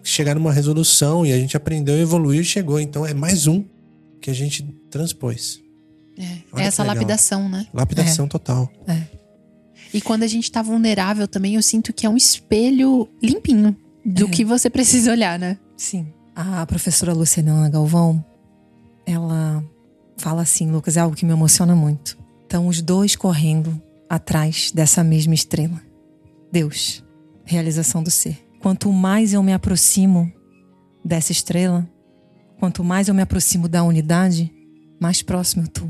chegar 0.02 0.34
numa 0.34 0.50
resolução 0.50 1.26
e 1.26 1.32
a 1.32 1.36
gente 1.36 1.56
aprendeu, 1.56 1.98
evoluiu 1.98 2.40
e 2.40 2.44
chegou. 2.44 2.80
Então 2.80 3.04
é 3.06 3.12
mais 3.12 3.46
um 3.46 3.62
que 4.20 4.30
a 4.30 4.34
gente 4.34 4.62
transpôs. 4.90 5.60
É, 6.18 6.60
é 6.60 6.66
essa 6.66 6.82
lapidação, 6.84 7.48
né? 7.48 7.66
Lapidação 7.72 8.28
total. 8.28 8.70
E 9.92 10.00
quando 10.00 10.22
a 10.22 10.26
gente 10.26 10.50
tá 10.52 10.62
vulnerável 10.62 11.26
também, 11.26 11.54
eu 11.54 11.62
sinto 11.62 11.92
que 11.92 12.06
é 12.06 12.08
um 12.10 12.16
espelho 12.16 13.08
limpinho 13.22 13.76
do 14.04 14.26
É. 14.26 14.28
que 14.28 14.44
você 14.44 14.68
precisa 14.70 15.10
olhar, 15.10 15.38
né? 15.38 15.58
Sim. 15.76 16.12
A 16.34 16.64
professora 16.66 17.12
Luciana 17.12 17.68
Galvão, 17.68 18.24
ela 19.06 19.64
fala 20.16 20.42
assim, 20.42 20.70
Lucas, 20.70 20.96
é 20.96 21.00
algo 21.00 21.16
que 21.16 21.24
me 21.24 21.32
emociona 21.32 21.74
muito. 21.74 22.18
Estão 22.42 22.66
os 22.68 22.80
dois 22.82 23.16
correndo 23.16 23.80
atrás 24.08 24.70
dessa 24.72 25.02
mesma 25.02 25.34
estrela. 25.34 25.80
Deus, 26.52 27.04
realização 27.44 28.02
do 28.02 28.10
ser. 28.10 28.38
Quanto 28.60 28.92
mais 28.92 29.32
eu 29.32 29.42
me 29.42 29.52
aproximo 29.52 30.30
dessa 31.04 31.32
estrela, 31.32 31.88
quanto 32.60 32.84
mais 32.84 33.08
eu 33.08 33.14
me 33.14 33.22
aproximo 33.22 33.66
da 33.66 33.82
unidade, 33.82 34.52
mais 35.00 35.22
próximo 35.22 35.64
eu 35.64 35.68
tô 35.68 35.88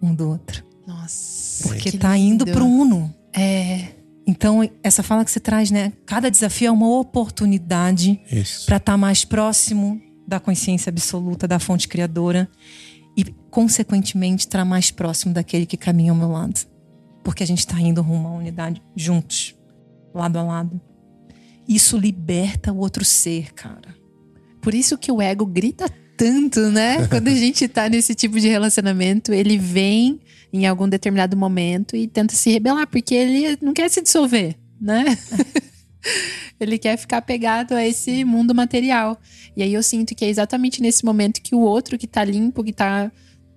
um 0.00 0.14
do 0.14 0.28
outro. 0.28 0.64
Nossa. 0.86 1.68
Porque 1.68 1.90
que 1.90 1.98
tá 1.98 2.16
indo 2.16 2.44
lindo. 2.44 2.56
pro 2.56 2.64
uno. 2.64 3.12
É. 3.32 3.88
Então, 4.24 4.60
essa 4.80 5.02
fala 5.02 5.24
que 5.24 5.30
você 5.30 5.40
traz, 5.40 5.72
né? 5.72 5.92
Cada 6.06 6.30
desafio 6.30 6.68
é 6.68 6.70
uma 6.70 6.88
oportunidade 6.88 8.20
para 8.64 8.76
estar 8.76 8.96
mais 8.96 9.24
próximo 9.24 10.00
da 10.26 10.38
consciência 10.38 10.88
absoluta, 10.88 11.48
da 11.48 11.58
fonte 11.58 11.88
criadora 11.88 12.48
e, 13.16 13.24
consequentemente, 13.50 14.46
estar 14.46 14.64
mais 14.64 14.92
próximo 14.92 15.34
daquele 15.34 15.66
que 15.66 15.76
caminha 15.76 16.12
ao 16.12 16.16
meu 16.16 16.30
lado. 16.30 16.60
Porque 17.24 17.42
a 17.42 17.46
gente 17.46 17.58
está 17.58 17.78
indo 17.80 18.00
rumo 18.00 18.28
à 18.28 18.32
unidade 18.32 18.80
juntos, 18.94 19.54
lado 20.14 20.38
a 20.38 20.42
lado. 20.42 20.80
Isso 21.66 21.98
liberta 21.98 22.72
o 22.72 22.78
outro 22.78 23.04
ser, 23.04 23.52
cara. 23.52 23.94
Por 24.62 24.74
isso 24.74 24.96
que 24.96 25.10
o 25.12 25.20
ego 25.20 25.44
grita 25.44 25.86
tanto, 26.16 26.60
né? 26.70 27.06
Quando 27.08 27.28
a 27.28 27.34
gente 27.34 27.66
tá 27.68 27.88
nesse 27.88 28.14
tipo 28.14 28.38
de 28.38 28.48
relacionamento, 28.48 29.32
ele 29.32 29.58
vem 29.58 30.20
em 30.52 30.66
algum 30.66 30.88
determinado 30.88 31.36
momento 31.36 31.96
e 31.96 32.06
tenta 32.06 32.34
se 32.34 32.50
rebelar, 32.50 32.86
porque 32.86 33.14
ele 33.14 33.58
não 33.60 33.72
quer 33.72 33.88
se 33.90 34.00
dissolver, 34.00 34.56
né? 34.80 35.04
ele 36.60 36.78
quer 36.78 36.96
ficar 36.96 37.22
pegado 37.22 37.74
a 37.74 37.84
esse 37.84 38.24
mundo 38.24 38.54
material. 38.54 39.20
E 39.56 39.62
aí 39.62 39.74
eu 39.74 39.82
sinto 39.82 40.14
que 40.14 40.24
é 40.24 40.28
exatamente 40.28 40.80
nesse 40.80 41.04
momento 41.04 41.42
que 41.42 41.54
o 41.54 41.60
outro 41.60 41.98
que 41.98 42.06
tá 42.06 42.24
limpo, 42.24 42.62
que 42.62 42.72
tá 42.72 43.10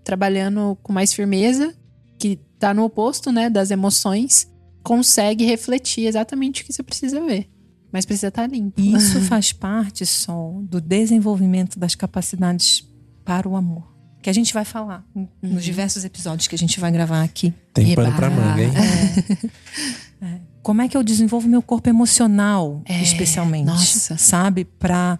trabalhando 0.03 0.77
com 0.81 0.93
mais 0.93 1.13
firmeza, 1.13 1.75
que 2.17 2.39
tá 2.57 2.73
no 2.73 2.83
oposto, 2.83 3.31
né, 3.31 3.49
das 3.49 3.71
emoções, 3.71 4.49
consegue 4.83 5.45
refletir 5.45 6.07
exatamente 6.07 6.61
o 6.61 6.65
que 6.65 6.73
você 6.73 6.81
precisa 6.81 7.21
ver. 7.21 7.49
Mas 7.91 8.05
precisa 8.05 8.27
estar 8.27 8.43
tá 8.43 8.47
limpo. 8.47 8.79
E 8.79 8.93
isso 8.93 9.21
faz 9.21 9.53
parte 9.53 10.05
só 10.05 10.53
do 10.61 10.81
desenvolvimento 10.81 11.79
das 11.79 11.95
capacidades 11.95 12.87
para 13.23 13.47
o 13.47 13.55
amor. 13.55 13.95
Que 14.21 14.29
a 14.29 14.33
gente 14.33 14.53
vai 14.53 14.65
falar 14.65 15.05
uhum. 15.15 15.27
nos 15.41 15.63
diversos 15.63 16.03
episódios 16.03 16.47
que 16.47 16.55
a 16.55 16.57
gente 16.57 16.79
vai 16.79 16.91
gravar 16.91 17.23
aqui. 17.23 17.53
Tem 17.73 17.95
pano 17.95 18.15
pra 18.15 18.29
manga, 18.29 18.63
hein? 18.63 18.71
É. 20.21 20.25
é. 20.25 20.41
Como 20.61 20.81
é 20.81 20.87
que 20.89 20.97
eu 20.97 21.03
desenvolvo 21.03 21.47
meu 21.47 21.61
corpo 21.61 21.87
emocional, 21.87 22.81
é. 22.85 23.01
especialmente? 23.01 23.67
Nossa. 23.67 24.17
Sabe? 24.17 24.65
Para 24.65 25.17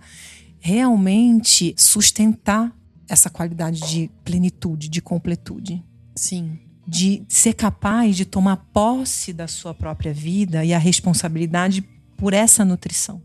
realmente 0.60 1.74
sustentar 1.78 2.76
essa 3.08 3.30
qualidade 3.30 3.80
de 3.88 4.12
plenitude, 4.26 4.90
de 4.90 5.02
completude. 5.02 5.82
Sim. 6.16 6.60
De 6.86 7.24
ser 7.30 7.54
capaz 7.54 8.18
de 8.18 8.26
tomar 8.26 8.58
posse 8.74 9.32
da 9.32 9.48
sua 9.48 9.74
própria 9.74 10.14
vida 10.14 10.66
e 10.66 10.74
a 10.74 10.78
responsabilidade 10.78 11.82
por 12.18 12.34
essa 12.34 12.66
nutrição 12.66 13.22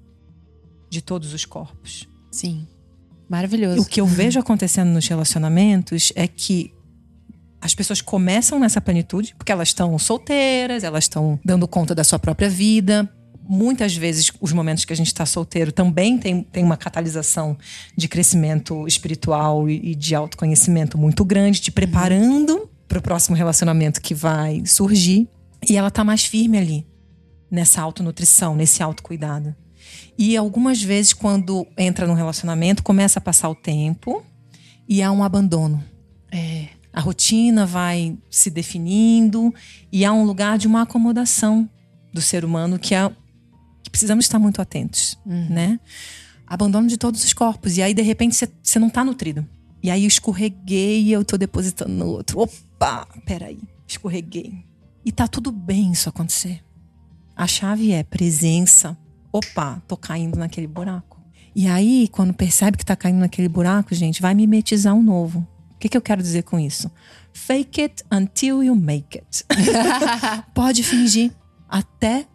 de 0.89 1.01
todos 1.01 1.33
os 1.33 1.45
corpos. 1.45 2.07
Sim. 2.31 2.67
Maravilhoso. 3.29 3.81
O 3.81 3.87
que 3.87 4.01
eu 4.01 4.07
vejo 4.07 4.39
acontecendo 4.39 4.91
nos 4.91 5.09
relacionamentos 5.09 6.13
é 6.15 6.29
que 6.29 6.73
as 7.61 7.75
pessoas 7.75 8.01
começam 8.01 8.59
nessa 8.59 8.81
plenitude 8.81 9.35
porque 9.39 9.51
elas 9.51 9.69
estão 9.69 9.99
solteiras, 9.99 10.85
elas 10.85 11.05
estão 11.05 11.41
dando 11.45 11.67
conta 11.67 11.95
da 11.95 12.05
sua 12.05 12.19
própria 12.19 12.49
vida, 12.49 13.11
muitas 13.49 13.95
vezes 13.97 14.31
os 14.41 14.53
momentos 14.53 14.85
que 14.85 14.93
a 14.93 14.97
gente 14.97 15.09
está 15.09 15.27
solteiro 15.27 15.73
também 15.73 16.19
tem, 16.19 16.43
tem 16.43 16.65
uma 16.65 16.77
catalisação 16.77 17.57
de 17.97 18.09
crescimento 18.09 18.87
espiritual 18.87 19.69
e, 19.69 19.93
e 19.93 19.95
de 19.95 20.15
autoconhecimento 20.15 20.99
muito 20.99 21.25
grande, 21.25 21.61
te 21.61 21.71
preparando 21.71 22.69
para 22.89 22.99
o 22.99 23.03
próximo 23.03 23.37
relacionamento 23.37 24.01
que 24.01 24.15
vai 24.15 24.63
surgir. 24.67 25.29
E 25.69 25.77
ela 25.77 25.91
tá 25.91 26.03
mais 26.03 26.25
firme 26.25 26.59
ali, 26.59 26.87
nessa 27.53 27.83
autonutrição, 27.83 28.57
nesse 28.57 28.83
autocuidado. 28.83 29.55
E 30.17 30.37
algumas 30.39 30.83
vezes, 30.83 31.13
quando 31.13 31.67
entra 31.77 32.07
num 32.07 32.15
relacionamento, 32.15 32.83
começa 32.83 33.19
a 33.19 33.23
passar 33.23 33.51
o 33.51 33.55
tempo 33.55 34.25
e 34.89 35.03
há 35.03 35.13
um 35.13 35.23
abandono. 35.23 35.85
É. 36.31 36.69
A 36.91 37.01
rotina 37.01 37.67
vai 37.67 38.17
se 38.31 38.51
definindo 38.51 39.53
e 39.91 40.03
há 40.05 40.13
um 40.13 40.25
lugar 40.25 40.57
de 40.57 40.67
uma 40.67 40.83
acomodação 40.83 41.69
do 42.13 42.23
ser 42.23 42.45
humano 42.45 42.79
que 42.79 42.95
é 42.95 43.11
precisamos 43.91 44.25
estar 44.25 44.39
muito 44.39 44.61
atentos, 44.63 45.19
uhum. 45.27 45.49
né? 45.51 45.81
Abandono 46.47 46.89
de 46.89 46.97
todos 46.97 47.23
os 47.23 47.33
corpos. 47.35 47.77
E 47.77 47.83
aí, 47.83 47.93
de 47.93 48.01
repente, 48.01 48.35
você 48.63 48.79
não 48.79 48.89
está 48.89 49.05
nutrido. 49.05 49.47
E 49.83 49.91
aí 49.91 50.05
eu 50.05 50.09
escorreguei 50.09 51.03
e 51.03 51.13
eu 51.13 51.25
tô 51.25 51.37
depositando 51.37 51.93
no 51.93 52.07
outro. 52.07 52.41
Opa, 52.41 53.07
peraí, 53.27 53.59
escorreguei. 53.87 54.65
E 55.05 55.13
tá 55.13 55.29
tudo 55.29 55.53
bem 55.53 55.93
isso 55.93 56.09
acontecer. 56.09 56.63
A 57.37 57.47
chave 57.47 57.93
é 57.93 58.03
presença. 58.03 58.97
Opa, 59.33 59.83
tô 59.89 59.97
caindo 59.97 60.39
naquele 60.39 60.67
buraco. 60.67 61.21
E 61.55 61.67
aí, 61.67 62.09
quando 62.09 62.33
percebe 62.33 62.79
que 62.79 62.85
tá 62.85 62.97
caindo 62.97 63.19
naquele 63.19 63.49
buraco, 63.49 63.95
gente, 63.95 64.23
vai 64.23 64.35
mimetizar 64.35 64.95
um 64.95 65.03
novo. 65.03 65.47
O 65.73 65.79
que, 65.79 65.89
que 65.89 65.97
eu 65.97 66.03
quero 66.03 66.23
dizer 66.23 66.43
com 66.43 66.59
isso? 66.59 66.91
Fake 67.33 67.81
it 67.81 68.05
until 68.11 68.63
you 68.63 68.75
make 68.75 69.19
it. 69.19 69.45
Pode 70.55 70.83
fingir 70.83 71.33
até 71.69 72.27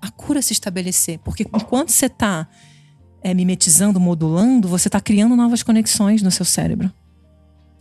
a 0.00 0.10
cura 0.10 0.42
se 0.42 0.52
estabelecer. 0.52 1.18
Porque 1.20 1.44
enquanto 1.44 1.90
você 1.90 2.06
está 2.06 2.48
é, 3.22 3.32
mimetizando, 3.32 4.00
modulando, 4.00 4.68
você 4.68 4.88
está 4.88 5.00
criando 5.00 5.36
novas 5.36 5.62
conexões 5.62 6.22
no 6.22 6.30
seu 6.30 6.44
cérebro. 6.44 6.92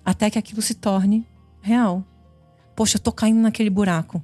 Até 0.06 0.30
que 0.30 0.38
aquilo 0.38 0.62
se 0.62 0.76
torne 0.76 1.28
real. 1.62 2.06
Poxa, 2.76 2.98
eu 2.98 3.02
tô 3.02 3.12
caindo 3.12 3.40
naquele 3.40 3.70
buraco. 3.70 4.24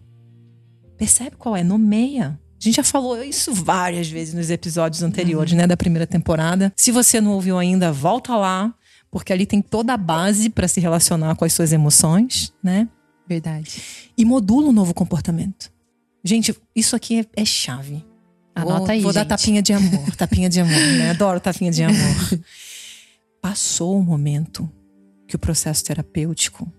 Percebe 0.97 1.35
qual 1.37 1.55
é? 1.55 1.63
Nomeia. 1.63 2.39
A 2.59 2.63
gente 2.63 2.75
já 2.75 2.83
falou 2.83 3.21
isso 3.23 3.53
várias 3.53 4.09
vezes 4.09 4.33
nos 4.33 4.49
episódios 4.49 5.03
anteriores, 5.03 5.51
uhum. 5.51 5.59
né, 5.59 5.67
da 5.67 5.77
primeira 5.77 6.07
temporada. 6.07 6.73
Se 6.75 6.91
você 6.91 7.21
não 7.21 7.33
ouviu 7.33 7.57
ainda, 7.57 7.91
volta 7.91 8.35
lá, 8.35 8.73
porque 9.11 9.31
ali 9.31 9.45
tem 9.45 9.61
toda 9.61 9.93
a 9.93 9.97
base 9.97 10.49
para 10.49 10.67
se 10.67 10.79
relacionar 10.79 11.35
com 11.35 11.45
as 11.45 11.53
suas 11.53 11.71
emoções, 11.71 12.51
né? 12.63 12.87
Verdade. 13.27 13.81
E 14.17 14.25
modula 14.25 14.69
um 14.69 14.71
novo 14.71 14.93
comportamento. 14.93 15.71
Gente, 16.23 16.55
isso 16.75 16.95
aqui 16.95 17.19
é, 17.19 17.41
é 17.41 17.45
chave. 17.45 18.03
Anota 18.55 18.79
vou, 18.79 18.89
aí, 18.89 19.01
Vou 19.01 19.13
gente. 19.13 19.27
dar 19.27 19.37
tapinha 19.37 19.61
de 19.61 19.73
amor. 19.73 20.09
tapinha 20.17 20.49
de 20.49 20.59
amor, 20.59 20.79
né? 20.97 21.11
Adoro 21.11 21.39
tapinha 21.39 21.71
de 21.71 21.83
amor. 21.83 22.39
Passou 23.39 23.99
o 23.99 24.03
momento 24.03 24.69
que 25.27 25.35
o 25.35 25.39
processo 25.39 25.83
terapêutico 25.83 26.71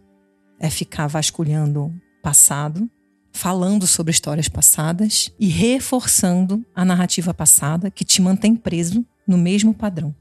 é 0.58 0.68
ficar 0.68 1.06
vasculhando 1.06 1.94
passado, 2.20 2.90
falando 3.38 3.86
sobre 3.86 4.10
histórias 4.10 4.48
passadas 4.48 5.32
e 5.38 5.46
reforçando 5.46 6.66
a 6.74 6.84
narrativa 6.84 7.32
passada 7.32 7.88
que 7.88 8.04
te 8.04 8.20
mantém 8.20 8.56
preso 8.56 9.06
no 9.24 9.38
mesmo 9.38 9.72
padrão, 9.72 10.12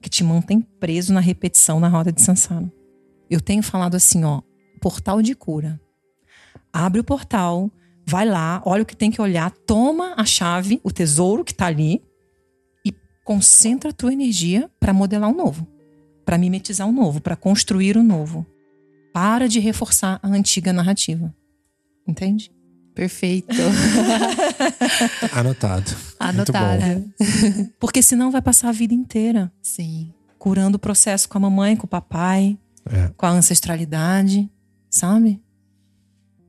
que 0.00 0.08
te 0.08 0.24
mantém 0.24 0.62
preso 0.62 1.12
na 1.12 1.20
repetição 1.20 1.78
na 1.78 1.88
roda 1.88 2.10
de 2.10 2.22
Sansara. 2.22 2.72
Eu 3.28 3.38
tenho 3.38 3.62
falado 3.62 3.96
assim, 3.96 4.24
ó, 4.24 4.40
portal 4.80 5.20
de 5.20 5.34
cura. 5.34 5.78
Abre 6.72 7.02
o 7.02 7.04
portal, 7.04 7.70
vai 8.06 8.24
lá, 8.24 8.62
olha 8.64 8.82
o 8.82 8.86
que 8.86 8.96
tem 8.96 9.10
que 9.10 9.20
olhar, 9.20 9.50
toma 9.50 10.14
a 10.16 10.24
chave, 10.24 10.80
o 10.82 10.90
tesouro 10.90 11.44
que 11.44 11.52
está 11.52 11.66
ali 11.66 12.02
e 12.82 12.94
concentra 13.26 13.90
a 13.90 13.94
tua 13.94 14.10
energia 14.10 14.70
para 14.80 14.94
modelar 14.94 15.28
um 15.28 15.36
novo, 15.36 15.68
para 16.24 16.38
mimetizar 16.38 16.88
um 16.88 16.92
novo, 16.92 17.20
para 17.20 17.36
construir 17.36 17.98
o 17.98 18.00
um 18.00 18.04
novo. 18.04 18.46
Para 19.12 19.46
de 19.46 19.60
reforçar 19.60 20.18
a 20.22 20.28
antiga 20.28 20.72
narrativa. 20.72 21.32
Entende? 22.08 22.53
Perfeito. 22.94 23.52
Anotado. 25.32 25.90
Anotado. 26.18 27.12
Porque 27.80 28.00
senão 28.00 28.30
vai 28.30 28.40
passar 28.40 28.68
a 28.68 28.72
vida 28.72 28.94
inteira. 28.94 29.52
Sim. 29.60 30.14
Curando 30.38 30.76
o 30.76 30.78
processo 30.78 31.28
com 31.28 31.38
a 31.38 31.40
mamãe, 31.40 31.76
com 31.76 31.86
o 31.86 31.88
papai, 31.88 32.56
é. 32.86 33.08
com 33.16 33.26
a 33.26 33.30
ancestralidade, 33.30 34.48
sabe? 34.88 35.42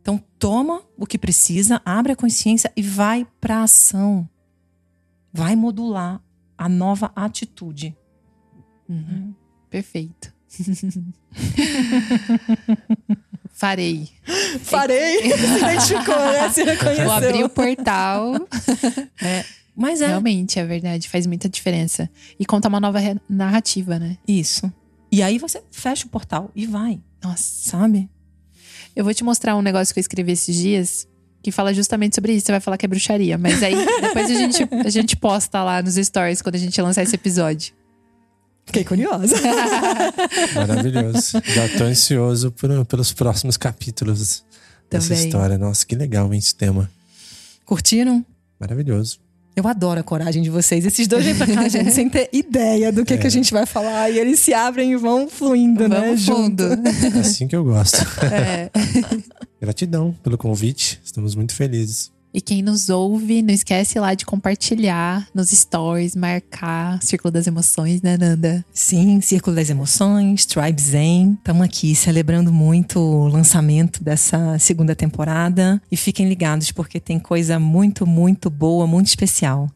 Então 0.02 0.24
toma 0.38 0.84
o 0.96 1.08
que 1.08 1.18
precisa, 1.18 1.82
abre 1.84 2.12
a 2.12 2.16
consciência 2.16 2.72
e 2.76 2.82
vai 2.82 3.26
para 3.42 3.58
a 3.58 3.64
ação. 3.64 4.30
Vai 5.34 5.56
modular 5.56 6.22
a 6.56 6.70
nova 6.70 7.12
atitude. 7.16 7.98
Uhum. 8.88 9.34
Perfeito. 9.70 10.34
Farei. 13.56 14.10
Farei. 14.64 15.22
Se 15.32 15.58
identificou, 15.58 16.16
né? 16.18 16.50
Se 16.50 16.64
reconheceu. 16.64 17.06
Vou 17.06 17.14
abrir 17.14 17.44
o 17.44 17.50
portal. 17.50 18.34
É. 19.22 19.46
Mas 19.74 20.02
é. 20.02 20.08
Realmente, 20.08 20.60
é 20.60 20.66
verdade. 20.66 21.10
Faz 21.10 21.26
muita 21.26 21.48
diferença. 21.48 22.10
E 22.38 22.46
conta 22.46 22.68
uma 22.68 22.80
nova 22.80 23.00
narrativa, 23.30 23.98
né? 23.98 24.18
Isso. 24.28 24.72
E 25.12 25.24
aí 25.24 25.38
você 25.38 25.64
fecha 25.72 26.06
o 26.06 26.10
portal 26.10 26.52
e 26.54 26.66
vai. 26.66 27.02
Nossa. 27.24 27.70
Sabe? 27.70 28.10
Eu 28.94 29.06
vou 29.06 29.14
te 29.14 29.24
mostrar 29.24 29.56
um 29.56 29.62
negócio 29.62 29.94
que 29.94 30.00
eu 30.00 30.02
escrevi 30.02 30.34
esses 30.34 30.56
dias 30.56 31.08
que 31.42 31.52
fala 31.52 31.74
justamente 31.74 32.16
sobre 32.16 32.34
isso. 32.34 32.46
Você 32.46 32.52
vai 32.52 32.62
falar 32.62 32.78
que 32.78 32.86
é 32.86 32.90
bruxaria, 32.90 33.38
mas 33.38 33.64
aí 33.64 33.76
depois 34.02 34.30
a 34.30 34.34
gente, 34.34 34.68
a 34.86 34.90
gente 34.90 35.16
posta 35.16 35.64
lá 35.64 35.82
nos 35.82 35.96
stories 35.96 36.42
quando 36.42 36.56
a 36.56 36.60
gente 36.60 36.82
lançar 36.82 37.04
esse 37.04 37.16
episódio. 37.16 37.74
Fiquei 38.66 38.84
curiosa. 38.84 39.36
Maravilhoso. 40.56 41.42
Já 41.46 41.70
tô 41.78 41.84
ansioso 41.84 42.52
por, 42.52 42.86
pelos 42.86 43.14
próximos 43.14 43.58
capítulos 43.58 44.44
Também. 44.90 45.08
dessa 45.08 45.14
história. 45.14 45.58
Nossa, 45.58 45.86
que 45.86 45.96
legal 45.96 46.34
hein, 46.34 46.40
esse 46.40 46.56
tema. 46.56 46.90
Curtiram? 47.64 48.26
Maravilhoso. 48.60 49.20
Eu 49.56 49.66
adoro 49.68 50.02
a 50.02 50.04
coragem 50.04 50.44
de 50.44 50.50
vocês. 50.50 50.86
Esses 50.86 51.08
dois 51.08 51.24
vêm 51.24 51.36
pra 51.36 51.48
cá, 51.48 51.68
gente, 51.70 51.92
sem 51.92 52.10
ter 52.10 52.30
ideia 52.34 52.92
do 52.92 53.06
que, 53.06 53.14
é. 53.14 53.18
que 53.18 53.26
a 53.26 53.30
gente 53.30 53.54
vai 53.54 53.66
falar. 53.66 54.10
E 54.10 54.20
eles 54.20 54.40
se 54.42 54.54
abrem 54.54 54.92
e 54.92 54.96
vão 54.98 55.30
fluindo, 55.30 55.88
né, 55.88 56.02
Vamos 56.02 56.28
né? 56.28 56.36
Fundo. 56.36 56.64
É 56.64 57.20
assim 57.20 57.48
que 57.48 57.56
eu 57.56 57.64
gosto. 57.64 57.98
É. 58.26 58.70
Gratidão 59.62 60.14
pelo 60.22 60.38
convite. 60.38 61.00
Estamos 61.04 61.36
muito 61.36 61.56
felizes. 61.56 62.12
E 62.36 62.42
quem 62.42 62.62
nos 62.62 62.90
ouve, 62.90 63.42
não 63.42 63.54
esquece 63.54 63.98
lá 63.98 64.14
de 64.14 64.26
compartilhar 64.26 65.26
nos 65.34 65.52
stories, 65.52 66.18
marcar 66.18 67.02
Círculo 67.02 67.32
das 67.32 67.48
Emoções, 67.48 68.02
né, 68.02 68.18
Nanda? 68.18 68.66
Sim, 68.74 69.22
Círculo 69.22 69.56
das 69.56 69.70
Emoções, 69.70 70.46
Tribe 70.46 70.82
Zen. 70.82 71.38
Estamos 71.38 71.62
aqui 71.62 71.96
celebrando 71.96 72.52
muito 72.52 73.00
o 73.00 73.30
lançamento 73.30 74.04
dessa 74.04 74.60
segunda 74.60 74.94
temporada. 74.94 75.82
E 75.90 75.96
fiquem 75.96 76.28
ligados, 76.28 76.74
porque 76.74 77.00
tem 77.00 77.18
coisa 77.20 77.58
muito, 77.58 78.06
muito 78.06 78.50
boa, 78.50 78.86
muito 78.86 79.08
especial 79.08 79.70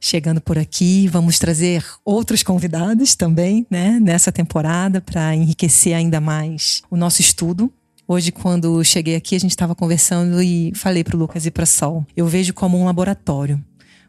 chegando 0.00 0.40
por 0.40 0.56
aqui. 0.56 1.08
Vamos 1.08 1.38
trazer 1.38 1.84
outros 2.02 2.42
convidados 2.42 3.14
também, 3.14 3.66
né, 3.70 4.00
nessa 4.00 4.32
temporada 4.32 5.02
para 5.02 5.34
enriquecer 5.34 5.94
ainda 5.94 6.18
mais 6.18 6.82
o 6.90 6.96
nosso 6.96 7.20
estudo 7.20 7.70
Hoje, 8.08 8.30
quando 8.30 8.84
cheguei 8.84 9.16
aqui, 9.16 9.34
a 9.34 9.40
gente 9.40 9.50
estava 9.50 9.74
conversando 9.74 10.40
e 10.40 10.72
falei 10.74 11.02
para 11.02 11.16
o 11.16 11.18
Lucas 11.18 11.44
e 11.44 11.50
para 11.50 11.66
Sol. 11.66 12.06
Eu 12.16 12.26
vejo 12.26 12.54
como 12.54 12.78
um 12.78 12.84
laboratório 12.84 13.62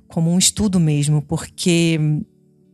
como 0.08 0.32
um 0.32 0.38
estudo 0.38 0.80
mesmo, 0.80 1.22
porque 1.22 2.00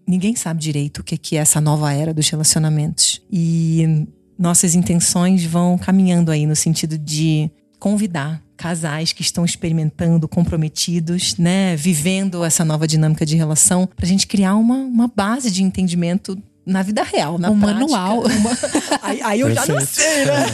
ninguém 0.07 0.35
sabe 0.35 0.61
direito 0.61 0.99
o 0.99 1.03
que 1.03 1.35
é 1.35 1.39
essa 1.39 1.59
nova 1.59 1.91
era 1.91 2.13
dos 2.13 2.29
relacionamentos. 2.29 3.21
E 3.31 4.07
nossas 4.37 4.75
intenções 4.75 5.43
vão 5.43 5.77
caminhando 5.77 6.31
aí 6.31 6.45
no 6.45 6.55
sentido 6.55 6.97
de 6.97 7.49
convidar 7.79 8.43
casais 8.55 9.11
que 9.11 9.21
estão 9.21 9.43
experimentando, 9.43 10.27
comprometidos, 10.27 11.37
né, 11.37 11.75
vivendo 11.75 12.43
essa 12.43 12.63
nova 12.63 12.87
dinâmica 12.87 13.25
de 13.25 13.35
relação, 13.35 13.87
para 13.87 14.05
a 14.05 14.07
gente 14.07 14.27
criar 14.27 14.55
uma, 14.55 14.75
uma 14.75 15.07
base 15.07 15.51
de 15.51 15.63
entendimento 15.63 16.37
na 16.65 16.81
vida 16.81 17.03
real, 17.03 17.37
na 17.37 17.49
um 17.51 17.59
prática. 17.59 17.79
manual. 17.81 18.23
Uma... 18.25 18.51
Aí, 19.01 19.21
aí 19.21 19.39
eu 19.41 19.53
já 19.53 19.65
não 19.65 19.85
sei, 19.85 20.25
né? 20.25 20.45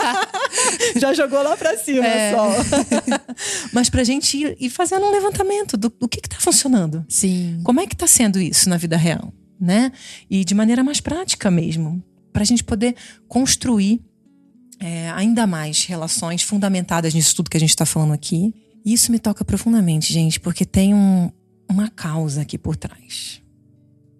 já 1.00 1.12
jogou 1.14 1.42
lá 1.42 1.56
pra 1.56 1.76
cima 1.76 2.06
É. 2.06 2.32
só. 2.34 2.48
Mas 3.72 3.88
pra 3.90 4.04
gente 4.04 4.36
ir, 4.36 4.56
ir 4.60 4.70
fazendo 4.70 5.04
um 5.06 5.10
levantamento 5.12 5.76
do, 5.76 5.88
do 5.88 6.08
que 6.08 6.20
que 6.20 6.28
tá 6.28 6.36
funcionando. 6.38 7.04
Sim. 7.08 7.60
Como 7.64 7.80
é 7.80 7.86
que 7.86 7.96
tá 7.96 8.06
sendo 8.06 8.40
isso 8.40 8.68
na 8.68 8.76
vida 8.76 8.96
real, 8.96 9.32
né? 9.60 9.92
E 10.30 10.44
de 10.44 10.54
maneira 10.54 10.82
mais 10.84 11.00
prática 11.00 11.50
mesmo. 11.50 12.02
Pra 12.32 12.44
gente 12.44 12.62
poder 12.62 12.94
construir 13.26 14.00
é, 14.80 15.10
ainda 15.10 15.46
mais 15.46 15.84
relações 15.84 16.42
fundamentadas 16.42 17.12
nisso 17.14 17.34
tudo 17.34 17.50
que 17.50 17.56
a 17.56 17.60
gente 17.60 17.74
tá 17.74 17.84
falando 17.84 18.12
aqui. 18.12 18.54
E 18.84 18.92
isso 18.92 19.10
me 19.10 19.18
toca 19.18 19.44
profundamente, 19.44 20.12
gente, 20.12 20.38
porque 20.38 20.64
tem 20.64 20.94
um- 20.94 21.30
uma 21.68 21.88
causa 21.88 22.42
aqui 22.42 22.56
por 22.56 22.76
trás. 22.76 23.42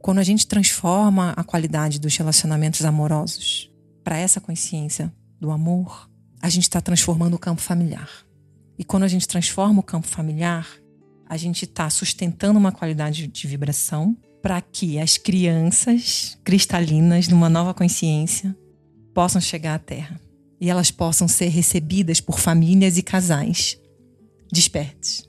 Quando 0.08 0.20
a 0.20 0.24
gente 0.24 0.46
transforma 0.46 1.34
a 1.36 1.44
qualidade 1.44 2.00
dos 2.00 2.16
relacionamentos 2.16 2.82
amorosos 2.82 3.70
para 4.02 4.16
essa 4.16 4.40
consciência 4.40 5.12
do 5.38 5.50
amor, 5.50 6.08
a 6.40 6.48
gente 6.48 6.62
está 6.62 6.80
transformando 6.80 7.34
o 7.34 7.38
campo 7.38 7.60
familiar. 7.60 8.08
E 8.78 8.84
quando 8.84 9.02
a 9.02 9.06
gente 9.06 9.28
transforma 9.28 9.80
o 9.80 9.82
campo 9.82 10.06
familiar, 10.06 10.66
a 11.28 11.36
gente 11.36 11.66
está 11.66 11.90
sustentando 11.90 12.58
uma 12.58 12.72
qualidade 12.72 13.26
de 13.26 13.46
vibração 13.46 14.16
para 14.40 14.62
que 14.62 14.98
as 14.98 15.18
crianças 15.18 16.38
cristalinas, 16.42 17.28
numa 17.28 17.50
nova 17.50 17.74
consciência, 17.74 18.56
possam 19.12 19.42
chegar 19.42 19.74
à 19.74 19.78
Terra 19.78 20.18
e 20.58 20.70
elas 20.70 20.90
possam 20.90 21.28
ser 21.28 21.48
recebidas 21.48 22.18
por 22.18 22.38
famílias 22.38 22.96
e 22.96 23.02
casais 23.02 23.78
despertos. 24.50 25.27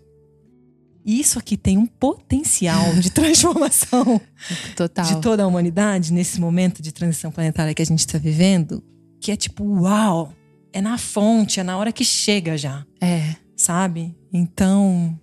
E 1.06 1.20
isso 1.20 1.40
aqui 1.40 1.56
tem 1.58 1.78
um 1.78 1.86
potencial 1.86 2.94
de 2.96 3.10
transformação 3.10 4.20
Total. 4.76 5.06
de 5.06 5.22
toda 5.22 5.44
a 5.44 5.48
humanidade 5.48 6.12
nesse 6.14 6.40
momento 6.40 6.82
de 6.82 6.92
transição 6.92 7.32
planetária 7.32 7.74
que 7.74 7.82
a 7.82 7.86
gente 7.86 8.00
está 8.00 8.18
vivendo, 8.18 8.84
que 9.22 9.32
é 9.32 9.36
tipo, 9.36 9.64
uau, 9.64 10.34
é 10.74 10.82
na 10.82 10.98
fonte, 10.98 11.60
é 11.60 11.64
na 11.64 11.78
hora 11.78 11.92
que 11.92 12.04
chega 12.04 12.58
já, 12.58 12.86
É. 13.02 13.36
sabe? 13.56 14.16
Então, 14.32 15.18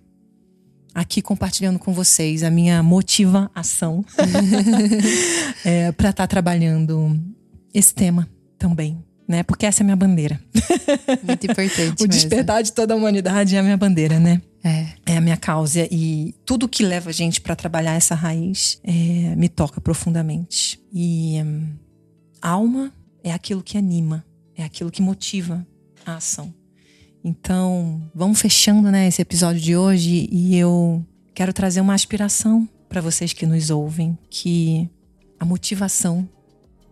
aqui 0.93 1.21
compartilhando 1.21 1.79
com 1.79 1.93
vocês 1.93 2.43
a 2.43 2.49
minha 2.49 2.81
motivação 2.83 4.03
é, 5.63 5.91
para 5.91 6.09
estar 6.09 6.27
trabalhando 6.27 7.17
esse 7.73 7.93
tema 7.93 8.27
também, 8.57 8.97
né? 9.27 9.43
Porque 9.43 9.65
essa 9.65 9.81
é 9.81 9.83
a 9.83 9.85
minha 9.85 9.95
bandeira. 9.95 10.39
Muito 11.23 11.45
importante. 11.45 11.97
O 11.99 12.03
mesmo. 12.03 12.07
despertar 12.07 12.63
de 12.63 12.71
toda 12.71 12.93
a 12.93 12.97
humanidade 12.97 13.55
é 13.55 13.59
a 13.59 13.63
minha 13.63 13.77
bandeira, 13.77 14.19
né? 14.19 14.41
É. 14.63 15.13
é 15.13 15.17
a 15.17 15.21
minha 15.21 15.37
causa 15.37 15.87
e 15.91 16.35
tudo 16.45 16.67
que 16.67 16.83
leva 16.83 17.09
a 17.09 17.13
gente 17.13 17.39
para 17.39 17.55
trabalhar 17.55 17.93
essa 17.93 18.15
raiz 18.15 18.79
é, 18.83 19.35
me 19.35 19.47
toca 19.47 19.79
profundamente. 19.79 20.79
E 20.91 21.41
hum, 21.43 21.73
alma 22.41 22.91
é 23.23 23.31
aquilo 23.31 23.61
que 23.61 23.77
anima, 23.77 24.25
é 24.55 24.63
aquilo 24.63 24.91
que 24.91 25.01
motiva 25.01 25.65
a 26.05 26.15
ação. 26.15 26.53
Então, 27.23 28.01
vamos 28.13 28.41
fechando 28.41 28.89
né, 28.91 29.07
esse 29.07 29.21
episódio 29.21 29.61
de 29.61 29.75
hoje 29.75 30.29
e 30.31 30.57
eu 30.57 31.05
quero 31.33 31.53
trazer 31.53 31.81
uma 31.81 31.93
aspiração 31.93 32.67
para 32.89 33.01
vocês 33.01 33.33
que 33.33 33.45
nos 33.45 33.69
ouvem, 33.69 34.17
que 34.29 34.89
a 35.39 35.45
motivação 35.45 36.27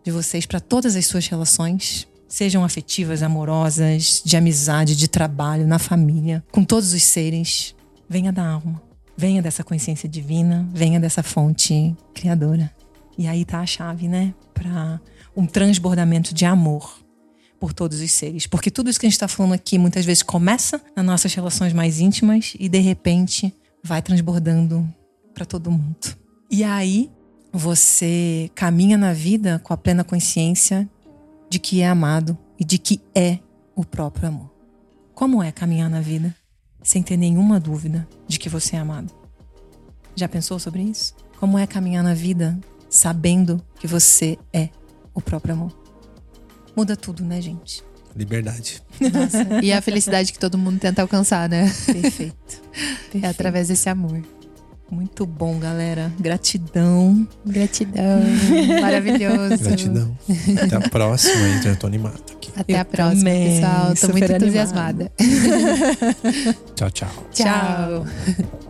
de 0.03 0.11
vocês 0.11 0.45
para 0.45 0.59
todas 0.59 0.95
as 0.95 1.05
suas 1.05 1.27
relações 1.27 2.07
sejam 2.27 2.63
afetivas, 2.63 3.23
amorosas, 3.23 4.21
de 4.25 4.35
amizade, 4.35 4.95
de 4.95 5.07
trabalho, 5.07 5.67
na 5.67 5.79
família, 5.79 6.43
com 6.51 6.63
todos 6.63 6.93
os 6.93 7.03
seres, 7.03 7.75
venha 8.09 8.31
da 8.31 8.47
alma, 8.47 8.81
venha 9.17 9.41
dessa 9.41 9.63
consciência 9.63 10.07
divina, 10.07 10.67
venha 10.73 10.99
dessa 10.99 11.23
fonte 11.23 11.95
criadora. 12.13 12.71
E 13.17 13.27
aí 13.27 13.45
tá 13.45 13.59
a 13.59 13.65
chave, 13.65 14.07
né, 14.07 14.33
para 14.53 14.99
um 15.35 15.45
transbordamento 15.45 16.33
de 16.33 16.45
amor 16.45 16.99
por 17.59 17.73
todos 17.73 18.01
os 18.01 18.11
seres, 18.11 18.45
porque 18.45 18.69
tudo 18.69 18.89
isso 18.89 18.99
que 18.99 19.05
a 19.05 19.09
gente 19.09 19.15
está 19.15 19.27
falando 19.27 19.53
aqui 19.53 19.77
muitas 19.77 20.05
vezes 20.05 20.21
começa 20.21 20.81
nas 20.95 21.05
nossas 21.05 21.33
relações 21.33 21.71
mais 21.73 21.99
íntimas 21.99 22.53
e 22.59 22.67
de 22.67 22.79
repente 22.79 23.53
vai 23.81 24.01
transbordando 24.01 24.87
para 25.33 25.45
todo 25.45 25.71
mundo. 25.71 26.17
E 26.51 26.63
aí 26.63 27.09
você 27.51 28.51
caminha 28.53 28.97
na 28.97 29.13
vida 29.13 29.59
com 29.63 29.73
a 29.73 29.77
plena 29.77 30.03
consciência 30.03 30.89
de 31.49 31.59
que 31.59 31.81
é 31.81 31.87
amado 31.87 32.37
e 32.59 32.63
de 32.65 32.77
que 32.77 33.01
é 33.13 33.39
o 33.75 33.83
próprio 33.85 34.27
amor. 34.29 34.51
Como 35.13 35.41
é 35.41 35.51
caminhar 35.51 35.89
na 35.89 36.01
vida 36.01 36.35
sem 36.83 37.01
ter 37.01 37.17
nenhuma 37.17 37.59
dúvida 37.59 38.07
de 38.27 38.37
que 38.37 38.49
você 38.49 38.75
é 38.75 38.79
amado? 38.79 39.11
Já 40.15 40.27
pensou 40.27 40.59
sobre 40.59 40.81
isso? 40.83 41.15
Como 41.39 41.57
é 41.57 41.65
caminhar 41.67 42.03
na 42.03 42.13
vida 42.13 42.57
sabendo 42.89 43.61
que 43.79 43.87
você 43.87 44.37
é 44.53 44.69
o 45.13 45.21
próprio 45.21 45.53
amor? 45.53 45.77
Muda 46.75 46.95
tudo, 46.95 47.23
né, 47.23 47.41
gente? 47.41 47.83
Liberdade. 48.15 48.81
Nossa, 49.01 49.61
E 49.63 49.73
a 49.73 49.81
felicidade 49.81 50.31
que 50.31 50.39
todo 50.39 50.57
mundo 50.57 50.79
tenta 50.79 51.01
alcançar, 51.01 51.49
né? 51.49 51.65
perfeito. 51.85 52.63
É 52.75 53.19
Perfeito. 53.19 53.25
através 53.27 53.67
desse 53.69 53.87
amor. 53.87 54.21
Muito 54.89 55.25
bom, 55.25 55.57
galera. 55.57 56.11
Gratidão. 56.19 57.27
Gratidão. 57.45 58.21
Maravilhoso. 58.81 59.63
Gratidão. 59.63 60.17
Até 60.61 60.75
a 60.75 60.89
próxima, 60.89 61.47
hein? 61.47 61.61
Já 61.61 61.75
tô 61.75 61.87
animado 61.87 62.21
aqui. 62.31 62.51
Até 62.55 62.73
Eu 62.73 62.79
a 62.79 62.85
próxima, 62.85 63.19
também, 63.19 63.61
pessoal. 63.61 63.95
Tô 63.95 64.07
muito 64.11 64.25
super 64.25 64.31
entusiasmada. 64.31 65.11
Tchau, 66.75 66.91
tchau. 66.91 67.09
Tchau. 67.33 68.61